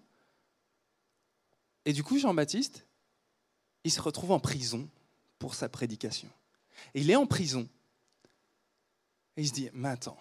Et 1.85 1.93
du 1.93 2.03
coup, 2.03 2.17
Jean-Baptiste, 2.17 2.85
il 3.83 3.91
se 3.91 4.01
retrouve 4.01 4.31
en 4.31 4.39
prison 4.39 4.89
pour 5.39 5.55
sa 5.55 5.69
prédication. 5.69 6.29
Et 6.93 7.01
il 7.01 7.09
est 7.09 7.15
en 7.15 7.25
prison. 7.25 7.67
Et 9.35 9.41
il 9.41 9.47
se 9.47 9.53
dit, 9.53 9.69
mais 9.73 9.89
attends, 9.89 10.17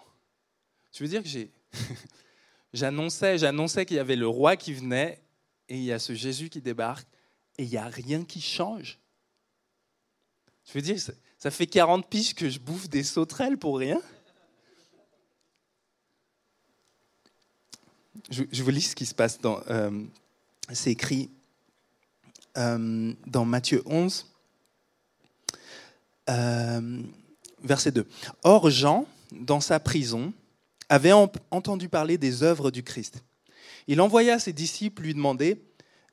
tu 0.91 1.03
veux 1.03 1.09
dire 1.09 1.23
que 1.23 1.29
j'ai... 1.29 1.51
j'annonçais, 2.73 3.37
j'annonçais 3.37 3.85
qu'il 3.85 3.97
y 3.97 3.99
avait 3.99 4.15
le 4.15 4.27
roi 4.27 4.55
qui 4.55 4.73
venait, 4.73 5.21
et 5.67 5.77
il 5.77 5.83
y 5.83 5.91
a 5.91 5.99
ce 5.99 6.13
Jésus 6.13 6.49
qui 6.49 6.61
débarque, 6.61 7.07
et 7.57 7.63
il 7.63 7.69
n'y 7.69 7.77
a 7.77 7.87
rien 7.87 8.23
qui 8.23 8.41
change? 8.41 8.99
Je 10.65 10.73
veux 10.73 10.81
dire, 10.81 10.97
ça 11.39 11.49
fait 11.49 11.67
40 11.67 12.07
piges 12.07 12.35
que 12.35 12.49
je 12.49 12.59
bouffe 12.59 12.89
des 12.89 13.03
sauterelles 13.03 13.57
pour 13.57 13.79
rien. 13.79 13.99
je, 18.29 18.63
vous 18.63 18.69
lis 18.69 18.81
ce 18.81 18.95
qui 18.95 19.05
se 19.05 19.15
passe 19.15 19.39
dans. 19.39 19.59
Euh, 19.69 20.03
c'est 20.71 20.91
écrit 20.91 21.29
euh, 22.57 23.13
dans 23.25 23.45
Matthieu 23.45 23.81
11, 23.85 24.27
euh, 26.29 27.01
verset 27.63 27.91
2. 27.91 28.05
Or, 28.43 28.69
Jean, 28.69 29.05
dans 29.31 29.61
sa 29.61 29.79
prison, 29.79 30.33
avait 30.89 31.11
entendu 31.11 31.89
parler 31.89 32.17
des 32.17 32.43
œuvres 32.43 32.71
du 32.71 32.83
Christ. 32.83 33.23
Il 33.87 34.01
envoya 34.01 34.39
ses 34.39 34.53
disciples 34.53 35.03
lui 35.03 35.13
demander 35.13 35.61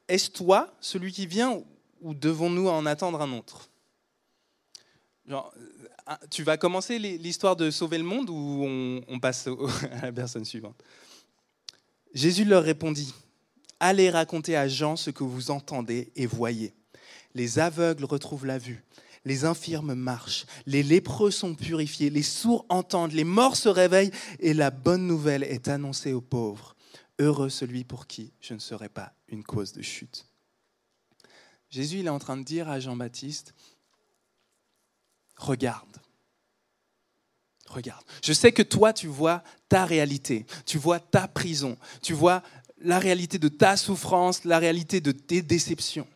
Est-ce 0.08 0.30
toi 0.30 0.74
celui 0.80 1.12
qui 1.12 1.26
vient 1.26 1.62
ou 2.02 2.14
devons-nous 2.14 2.68
en 2.68 2.86
attendre 2.86 3.20
un 3.20 3.32
autre? 3.32 3.70
Genre, 5.28 5.52
tu 6.30 6.44
vas 6.44 6.56
commencer 6.56 6.98
l'histoire 6.98 7.56
de 7.56 7.70
sauver 7.70 7.98
le 7.98 8.04
monde 8.04 8.30
ou 8.30 9.02
on, 9.08 9.18
passe 9.18 9.48
à 9.92 10.06
la 10.06 10.12
personne 10.12 10.44
suivante? 10.44 10.80
Jésus 12.14 12.44
leur 12.44 12.62
répondit, 12.62 13.12
Allez 13.80 14.08
raconter 14.08 14.56
à 14.56 14.68
Jean 14.68 14.96
ce 14.96 15.10
que 15.10 15.24
vous 15.24 15.50
entendez 15.50 16.10
et 16.16 16.26
voyez. 16.26 16.74
Les 17.34 17.58
aveugles 17.58 18.06
retrouvent 18.06 18.46
la 18.46 18.56
vue, 18.56 18.82
les 19.26 19.44
infirmes 19.44 19.94
marchent, 19.94 20.46
les 20.64 20.82
lépreux 20.82 21.30
sont 21.30 21.54
purifiés, 21.54 22.08
les 22.08 22.22
sourds 22.22 22.64
entendent, 22.70 23.12
les 23.12 23.24
morts 23.24 23.56
se 23.56 23.68
réveillent 23.68 24.12
et 24.38 24.54
la 24.54 24.70
bonne 24.70 25.06
nouvelle 25.06 25.42
est 25.42 25.68
annoncée 25.68 26.14
aux 26.14 26.22
pauvres. 26.22 26.74
Heureux 27.18 27.50
celui 27.50 27.84
pour 27.84 28.06
qui 28.06 28.32
je 28.40 28.54
ne 28.54 28.58
serai 28.58 28.88
pas 28.88 29.12
une 29.28 29.44
cause 29.44 29.72
de 29.72 29.82
chute. 29.82 30.26
Jésus 31.68 31.98
il 31.98 32.06
est 32.06 32.10
en 32.10 32.18
train 32.18 32.38
de 32.38 32.44
dire 32.44 32.70
à 32.70 32.80
Jean-Baptiste, 32.80 33.54
regarde. 35.36 35.86
Regarde. 37.68 38.04
Je 38.22 38.32
sais 38.32 38.52
que 38.52 38.62
toi, 38.62 38.92
tu 38.92 39.06
vois 39.06 39.42
ta 39.68 39.84
réalité, 39.84 40.46
tu 40.64 40.78
vois 40.78 41.00
ta 41.00 41.28
prison, 41.28 41.76
tu 42.02 42.14
vois 42.14 42.42
la 42.78 42.98
réalité 42.98 43.38
de 43.38 43.48
ta 43.48 43.76
souffrance, 43.76 44.44
la 44.44 44.58
réalité 44.58 45.00
de 45.00 45.12
tes 45.12 45.42
déceptions. 45.42 46.06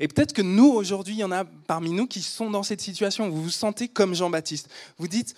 Et 0.00 0.08
peut-être 0.08 0.32
que 0.32 0.42
nous, 0.42 0.68
aujourd'hui, 0.68 1.14
il 1.14 1.18
y 1.18 1.24
en 1.24 1.32
a 1.32 1.44
parmi 1.44 1.90
nous 1.90 2.06
qui 2.06 2.22
sont 2.22 2.50
dans 2.50 2.62
cette 2.62 2.80
situation. 2.80 3.28
Vous 3.28 3.44
vous 3.44 3.50
sentez 3.50 3.88
comme 3.88 4.14
Jean-Baptiste. 4.14 4.68
Vous 4.98 5.08
dites, 5.08 5.34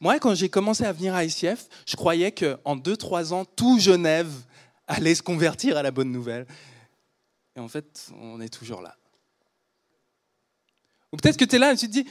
moi, 0.00 0.18
quand 0.18 0.34
j'ai 0.34 0.48
commencé 0.48 0.84
à 0.84 0.92
venir 0.92 1.14
à 1.14 1.24
ICF, 1.24 1.68
je 1.86 1.96
croyais 1.96 2.32
qu'en 2.32 2.76
2-3 2.76 3.32
ans, 3.32 3.44
tout 3.44 3.78
Genève 3.78 4.32
allait 4.86 5.14
se 5.14 5.22
convertir 5.22 5.76
à 5.76 5.82
la 5.82 5.90
bonne 5.90 6.12
nouvelle. 6.12 6.46
Et 7.56 7.60
en 7.60 7.68
fait, 7.68 8.10
on 8.20 8.40
est 8.40 8.48
toujours 8.48 8.80
là. 8.80 8.96
Ou 11.12 11.16
peut-être 11.16 11.36
que 11.36 11.44
tu 11.44 11.56
es 11.56 11.58
là 11.58 11.72
et 11.72 11.76
tu 11.76 11.86
te 11.86 11.92
dis, 11.92 12.06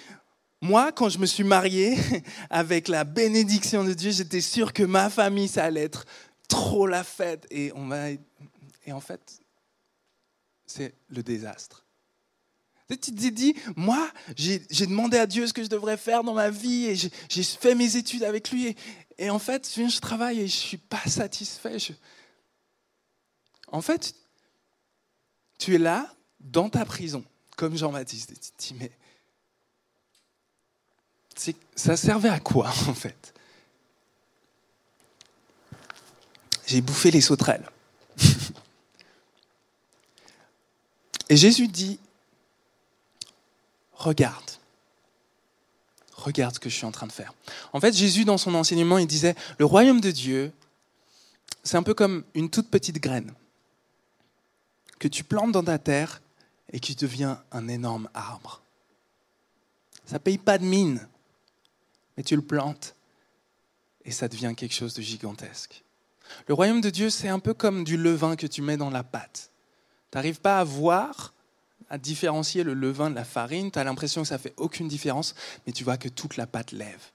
moi, 0.61 0.91
quand 0.91 1.09
je 1.09 1.19
me 1.19 1.25
suis 1.25 1.43
marié, 1.43 1.97
avec 2.49 2.87
la 2.87 3.03
bénédiction 3.03 3.83
de 3.83 3.93
Dieu, 3.93 4.11
j'étais 4.11 4.41
sûr 4.41 4.73
que 4.73 4.83
ma 4.83 5.09
famille, 5.09 5.47
ça 5.47 5.65
allait 5.65 5.83
être 5.83 6.05
trop 6.47 6.87
la 6.87 7.03
fête. 7.03 7.45
Et, 7.51 7.71
on 7.75 7.87
va... 7.87 8.09
et 8.09 8.91
en 8.91 9.01
fait, 9.01 9.41
c'est 10.65 10.95
le 11.09 11.21
désastre. 11.21 11.85
Tu 12.89 12.97
te 12.97 13.29
dis, 13.29 13.53
moi, 13.75 14.09
j'ai 14.37 14.59
demandé 14.85 15.17
à 15.17 15.27
Dieu 15.27 15.45
ce 15.45 15.51
que 15.51 15.61
je 15.61 15.67
devrais 15.67 15.97
faire 15.97 16.23
dans 16.23 16.33
ma 16.33 16.49
vie 16.49 16.85
et 16.85 16.95
j'ai 16.95 17.43
fait 17.43 17.75
mes 17.75 17.97
études 17.97 18.23
avec 18.23 18.49
lui. 18.49 18.75
Et, 19.17 19.29
en 19.29 19.39
fait, 19.39 19.69
je 19.75 19.99
travaille 19.99 20.37
et 20.37 20.47
je 20.47 20.55
ne 20.55 20.61
suis 20.61 20.77
pas 20.77 21.03
satisfait. 21.05 21.77
En 23.67 23.81
fait, 23.81 24.15
tu 25.59 25.75
es 25.75 25.77
là, 25.77 26.15
dans 26.39 26.69
ta 26.69 26.85
prison, 26.85 27.25
comme 27.57 27.75
Jean-Baptiste. 27.75 28.31
Tu 28.39 28.51
te 28.51 28.73
dis, 28.73 28.75
mais 28.79 28.89
ça 31.75 31.97
servait 31.97 32.29
à 32.29 32.39
quoi 32.39 32.67
en 32.87 32.93
fait? 32.93 33.33
J'ai 36.65 36.79
bouffé 36.81 37.11
les 37.11 37.19
sauterelles. 37.21 37.69
Et 41.29 41.35
Jésus 41.35 41.67
dit, 41.67 41.99
regarde, 43.93 44.51
regarde 46.13 46.55
ce 46.55 46.59
que 46.59 46.69
je 46.69 46.75
suis 46.75 46.85
en 46.85 46.91
train 46.91 47.07
de 47.07 47.11
faire. 47.11 47.33
En 47.73 47.81
fait, 47.81 47.93
Jésus, 47.93 48.23
dans 48.23 48.37
son 48.37 48.53
enseignement, 48.55 48.97
il 48.97 49.07
disait, 49.07 49.35
le 49.57 49.65
royaume 49.65 49.99
de 49.99 50.11
Dieu, 50.11 50.53
c'est 51.63 51.75
un 51.77 51.83
peu 51.83 51.93
comme 51.93 52.23
une 52.33 52.49
toute 52.49 52.69
petite 52.69 52.99
graine 52.99 53.33
que 54.99 55.07
tu 55.07 55.23
plantes 55.23 55.51
dans 55.51 55.63
ta 55.63 55.77
terre 55.79 56.21
et 56.71 56.79
qui 56.79 56.95
devient 56.95 57.37
un 57.51 57.67
énorme 57.67 58.09
arbre. 58.13 58.61
Ça 60.05 60.15
ne 60.15 60.19
paye 60.19 60.37
pas 60.37 60.57
de 60.57 60.65
mine 60.65 61.07
mais 62.17 62.23
tu 62.23 62.35
le 62.35 62.41
plantes 62.41 62.95
et 64.03 64.11
ça 64.11 64.27
devient 64.27 64.53
quelque 64.57 64.73
chose 64.73 64.95
de 64.95 65.01
gigantesque. 65.01 65.83
Le 66.47 66.53
royaume 66.53 66.81
de 66.81 66.89
Dieu, 66.89 67.09
c'est 67.09 67.29
un 67.29 67.39
peu 67.39 67.53
comme 67.53 67.83
du 67.83 67.95
levain 67.95 68.35
que 68.35 68.47
tu 68.47 68.61
mets 68.61 68.75
dans 68.75 68.89
la 68.89 69.03
pâte. 69.03 69.51
Tu 70.11 70.17
n'arrives 70.17 70.41
pas 70.41 70.59
à 70.59 70.63
voir, 70.63 71.33
à 71.89 71.97
différencier 71.97 72.63
le 72.63 72.73
levain 72.73 73.09
de 73.09 73.15
la 73.15 73.23
farine, 73.23 73.71
tu 73.71 73.79
as 73.79 73.83
l'impression 73.83 74.23
que 74.23 74.27
ça 74.27 74.37
fait 74.37 74.53
aucune 74.57 74.87
différence, 74.87 75.35
mais 75.65 75.73
tu 75.73 75.83
vois 75.83 75.97
que 75.97 76.09
toute 76.09 76.35
la 76.35 76.47
pâte 76.47 76.71
lève. 76.71 77.11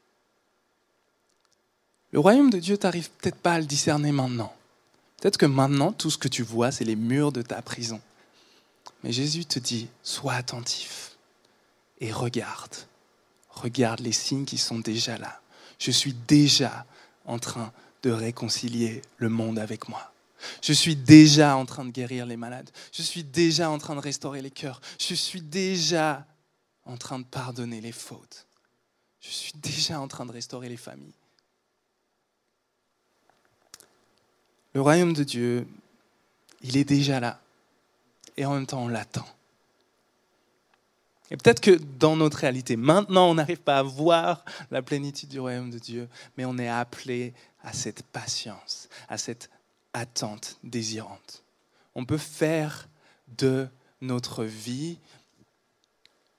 Le 2.12 2.20
royaume 2.20 2.50
de 2.50 2.58
Dieu, 2.58 2.78
tu 2.78 2.86
n'arrives 2.86 3.10
peut-être 3.10 3.36
pas 3.36 3.54
à 3.54 3.60
le 3.60 3.66
discerner 3.66 4.12
maintenant. 4.12 4.54
Peut-être 5.20 5.38
que 5.38 5.46
maintenant, 5.46 5.92
tout 5.92 6.10
ce 6.10 6.18
que 6.18 6.28
tu 6.28 6.42
vois, 6.42 6.72
c'est 6.72 6.84
les 6.84 6.96
murs 6.96 7.32
de 7.32 7.42
ta 7.42 7.60
prison. 7.62 8.00
Mais 9.02 9.12
Jésus 9.12 9.44
te 9.44 9.58
dit, 9.58 9.88
sois 10.02 10.34
attentif 10.34 11.16
et 12.00 12.12
regarde 12.12 12.76
regarde 13.52 14.00
les 14.00 14.12
signes 14.12 14.44
qui 14.44 14.58
sont 14.58 14.78
déjà 14.78 15.18
là. 15.18 15.40
Je 15.78 15.90
suis 15.90 16.12
déjà 16.12 16.86
en 17.24 17.38
train 17.38 17.72
de 18.02 18.10
réconcilier 18.10 19.02
le 19.16 19.28
monde 19.28 19.58
avec 19.58 19.88
moi. 19.88 20.12
Je 20.60 20.72
suis 20.72 20.96
déjà 20.96 21.56
en 21.56 21.64
train 21.66 21.84
de 21.84 21.90
guérir 21.90 22.26
les 22.26 22.36
malades. 22.36 22.70
Je 22.92 23.02
suis 23.02 23.22
déjà 23.22 23.70
en 23.70 23.78
train 23.78 23.94
de 23.94 24.00
restaurer 24.00 24.42
les 24.42 24.50
cœurs. 24.50 24.80
Je 24.98 25.14
suis 25.14 25.40
déjà 25.40 26.26
en 26.84 26.96
train 26.96 27.20
de 27.20 27.24
pardonner 27.24 27.80
les 27.80 27.92
fautes. 27.92 28.46
Je 29.20 29.28
suis 29.28 29.52
déjà 29.54 30.00
en 30.00 30.08
train 30.08 30.26
de 30.26 30.32
restaurer 30.32 30.68
les 30.68 30.76
familles. 30.76 31.14
Le 34.74 34.80
royaume 34.80 35.12
de 35.12 35.22
Dieu, 35.22 35.68
il 36.62 36.76
est 36.76 36.84
déjà 36.84 37.20
là. 37.20 37.40
Et 38.36 38.46
en 38.46 38.54
même 38.54 38.66
temps, 38.66 38.82
on 38.82 38.88
l'attend. 38.88 39.26
Et 41.30 41.36
peut-être 41.36 41.60
que 41.60 41.70
dans 41.98 42.14
notre 42.14 42.38
réalité, 42.38 42.76
maintenant, 42.76 43.30
on 43.30 43.34
n'arrive 43.34 43.60
pas 43.60 43.78
à 43.78 43.82
voir 43.82 44.44
la 44.70 44.82
plénitude 44.82 45.30
du 45.30 45.40
royaume 45.40 45.70
de 45.70 45.78
Dieu, 45.78 46.08
mais 46.36 46.44
on 46.44 46.58
est 46.58 46.68
appelé 46.68 47.32
à 47.62 47.72
cette 47.72 48.02
patience, 48.02 48.88
à 49.08 49.16
cette 49.16 49.48
attente 49.94 50.58
désirante. 50.62 51.42
On 51.94 52.04
peut 52.04 52.18
faire 52.18 52.88
de 53.38 53.66
notre 54.02 54.44
vie 54.44 54.98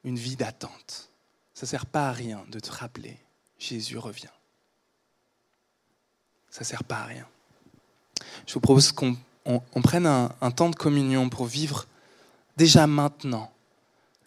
une 0.03 0.17
vie 0.17 0.35
d'attente. 0.35 1.09
Ça 1.53 1.65
ne 1.65 1.69
sert 1.69 1.85
pas 1.85 2.09
à 2.09 2.11
rien 2.11 2.45
de 2.49 2.59
te 2.59 2.71
rappeler, 2.71 3.17
Jésus 3.57 3.97
revient. 3.97 4.27
Ça 6.49 6.61
ne 6.61 6.65
sert 6.65 6.83
pas 6.83 6.97
à 6.97 7.05
rien. 7.05 7.27
Je 8.45 8.53
vous 8.53 8.59
propose 8.59 8.91
qu'on 8.91 9.17
prenne 9.83 10.05
un 10.05 10.51
temps 10.51 10.69
de 10.69 10.75
communion 10.75 11.29
pour 11.29 11.45
vivre 11.45 11.87
déjà 12.57 12.87
maintenant 12.87 13.51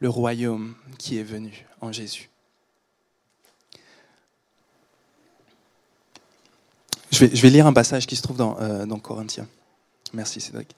le 0.01 0.09
royaume 0.09 0.75
qui 0.99 1.19
est 1.19 1.23
venu 1.23 1.67
en 1.81 1.93
Jésus. 1.93 2.31
Je 7.13 7.25
vais, 7.25 7.51
lire 7.51 7.67
un 7.67 7.73
passage 7.73 8.07
qui 8.07 8.15
se 8.15 8.23
trouve 8.23 8.37
dans, 8.37 8.59
euh, 8.61 8.85
dans 8.85 8.99
Corinthiens. 8.99 9.47
Merci 10.13 10.41
Cédric. 10.41 10.75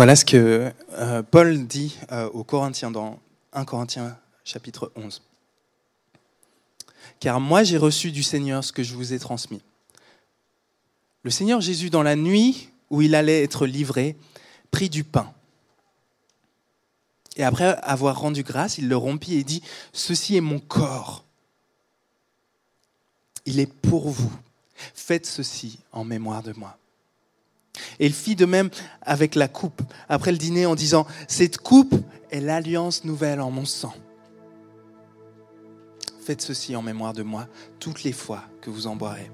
Voilà 0.00 0.16
ce 0.16 0.24
que 0.24 0.72
euh, 0.94 1.22
Paul 1.22 1.66
dit 1.66 1.98
euh, 2.10 2.26
aux 2.30 2.42
Corinthiens 2.42 2.90
dans 2.90 3.18
1 3.52 3.66
Corinthiens 3.66 4.16
chapitre 4.44 4.90
11. 4.96 5.20
Car 7.18 7.38
moi 7.38 7.64
j'ai 7.64 7.76
reçu 7.76 8.10
du 8.10 8.22
Seigneur 8.22 8.64
ce 8.64 8.72
que 8.72 8.82
je 8.82 8.94
vous 8.94 9.12
ai 9.12 9.18
transmis. 9.18 9.60
Le 11.22 11.30
Seigneur 11.30 11.60
Jésus, 11.60 11.90
dans 11.90 12.02
la 12.02 12.16
nuit 12.16 12.70
où 12.88 13.02
il 13.02 13.14
allait 13.14 13.42
être 13.42 13.66
livré, 13.66 14.16
prit 14.70 14.88
du 14.88 15.04
pain. 15.04 15.30
Et 17.36 17.44
après 17.44 17.76
avoir 17.82 18.20
rendu 18.20 18.42
grâce, 18.42 18.78
il 18.78 18.88
le 18.88 18.96
rompit 18.96 19.34
et 19.34 19.44
dit, 19.44 19.62
Ceci 19.92 20.34
est 20.34 20.40
mon 20.40 20.60
corps. 20.60 21.26
Il 23.44 23.60
est 23.60 23.70
pour 23.70 24.08
vous. 24.08 24.32
Faites 24.94 25.26
ceci 25.26 25.78
en 25.92 26.04
mémoire 26.04 26.42
de 26.42 26.54
moi. 26.54 26.78
Et 27.98 28.06
il 28.06 28.12
fit 28.12 28.36
de 28.36 28.46
même 28.46 28.70
avec 29.02 29.34
la 29.34 29.48
coupe 29.48 29.82
après 30.08 30.32
le 30.32 30.38
dîner 30.38 30.66
en 30.66 30.74
disant, 30.74 31.06
Cette 31.28 31.58
coupe 31.58 31.94
est 32.30 32.40
l'alliance 32.40 33.04
nouvelle 33.04 33.40
en 33.40 33.50
mon 33.50 33.64
sang. 33.64 33.94
Faites 36.22 36.42
ceci 36.42 36.76
en 36.76 36.82
mémoire 36.82 37.12
de 37.12 37.22
moi 37.22 37.46
toutes 37.78 38.04
les 38.04 38.12
fois 38.12 38.44
que 38.60 38.70
vous 38.70 38.86
en 38.86 38.96
boirez. 38.96 39.30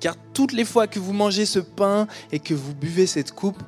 Car 0.00 0.16
toutes 0.32 0.52
les 0.52 0.64
fois 0.64 0.86
que 0.86 0.98
vous 0.98 1.12
mangez 1.12 1.46
ce 1.46 1.58
pain 1.58 2.06
et 2.32 2.38
que 2.38 2.54
vous 2.54 2.74
buvez 2.74 3.06
cette 3.06 3.32
coupe, 3.32 3.62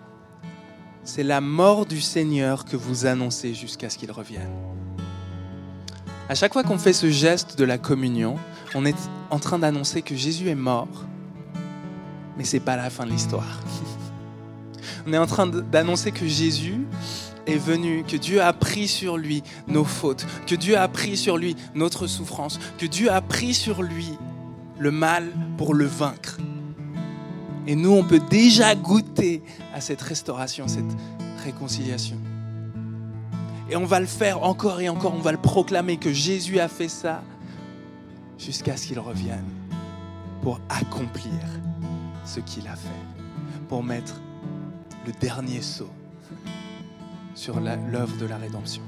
c'est 1.05 1.23
la 1.23 1.41
mort 1.41 1.87
du 1.87 2.01
Seigneur 2.01 2.65
que 2.65 2.77
vous 2.77 3.07
annoncez 3.07 3.55
jusqu'à 3.55 3.89
ce 3.89 3.99
qu'il 3.99 4.13
revienne. 4.13 4.53
À 6.29 6.35
chaque 6.35 6.53
fois 6.53 6.63
qu'on 6.63 6.79
fait 6.79 6.93
ce 6.93 7.11
geste 7.11 7.59
de 7.59 7.65
la 7.65 7.79
communion, 7.79 8.37
on 8.75 8.85
est 8.85 8.97
en 9.31 9.39
train 9.39 9.59
d'annoncer 9.59 10.03
que 10.03 10.15
Jésus 10.15 10.49
est 10.49 10.55
mort, 10.55 11.07
mais 12.39 12.45
ce 12.45 12.57
n'est 12.57 12.61
pas 12.61 12.77
la 12.77 12.89
fin 12.89 13.05
de 13.05 13.11
l'histoire. 13.11 13.61
On 15.07 15.13
est 15.13 15.19
en 15.19 15.27
train 15.27 15.47
d'annoncer 15.47 16.13
que 16.13 16.27
Jésus 16.27 16.87
est 17.47 17.57
venu, 17.57 18.05
que 18.05 18.17
Dieu 18.17 18.41
a 18.41 18.53
pris 18.53 18.87
sur 18.87 19.17
lui 19.17 19.43
nos 19.67 19.85
fautes, 19.85 20.25
que 20.47 20.55
Dieu 20.55 20.79
a 20.79 20.87
pris 20.87 21.17
sur 21.17 21.37
lui 21.37 21.57
notre 21.75 22.07
souffrance, 22.07 22.61
que 22.79 22.87
Dieu 22.87 23.11
a 23.11 23.21
pris 23.21 23.55
sur 23.55 23.83
lui 23.83 24.17
le 24.79 24.91
mal 24.91 25.33
pour 25.57 25.75
le 25.75 25.87
vaincre. 25.87 26.39
Et 27.67 27.75
nous, 27.75 27.91
on 27.91 28.05
peut 28.05 28.21
déjà 28.31 28.75
goûter 28.75 29.43
à 29.75 29.81
cette 29.81 30.01
restauration, 30.01 30.69
cette 30.69 30.85
réconciliation. 31.45 32.17
Et 33.71 33.77
on 33.77 33.85
va 33.85 34.01
le 34.01 34.07
faire 34.07 34.43
encore 34.43 34.81
et 34.81 34.89
encore, 34.89 35.15
on 35.15 35.21
va 35.21 35.33
le 35.33 35.39
proclamer 35.39 35.97
que 35.97 36.13
Jésus 36.13 36.61
a 36.61 36.69
fait 36.69 36.89
ça 36.89 37.23
jusqu'à 38.39 38.77
ce 38.77 38.87
qu'il 38.87 38.99
revienne 38.99 39.45
pour 40.43 40.61
accomplir 40.71 41.33
ce 42.29 42.41
qu'il 42.41 42.69
a 42.69 42.77
fait, 42.77 42.89
pour 43.69 43.83
mettre 43.83 44.21
le 45.07 45.13
dernier 45.13 45.63
saut 45.63 45.91
sur 47.35 47.59
l'œuvre 47.59 48.17
de 48.19 48.27
la 48.27 48.37
rédemption. 48.37 48.83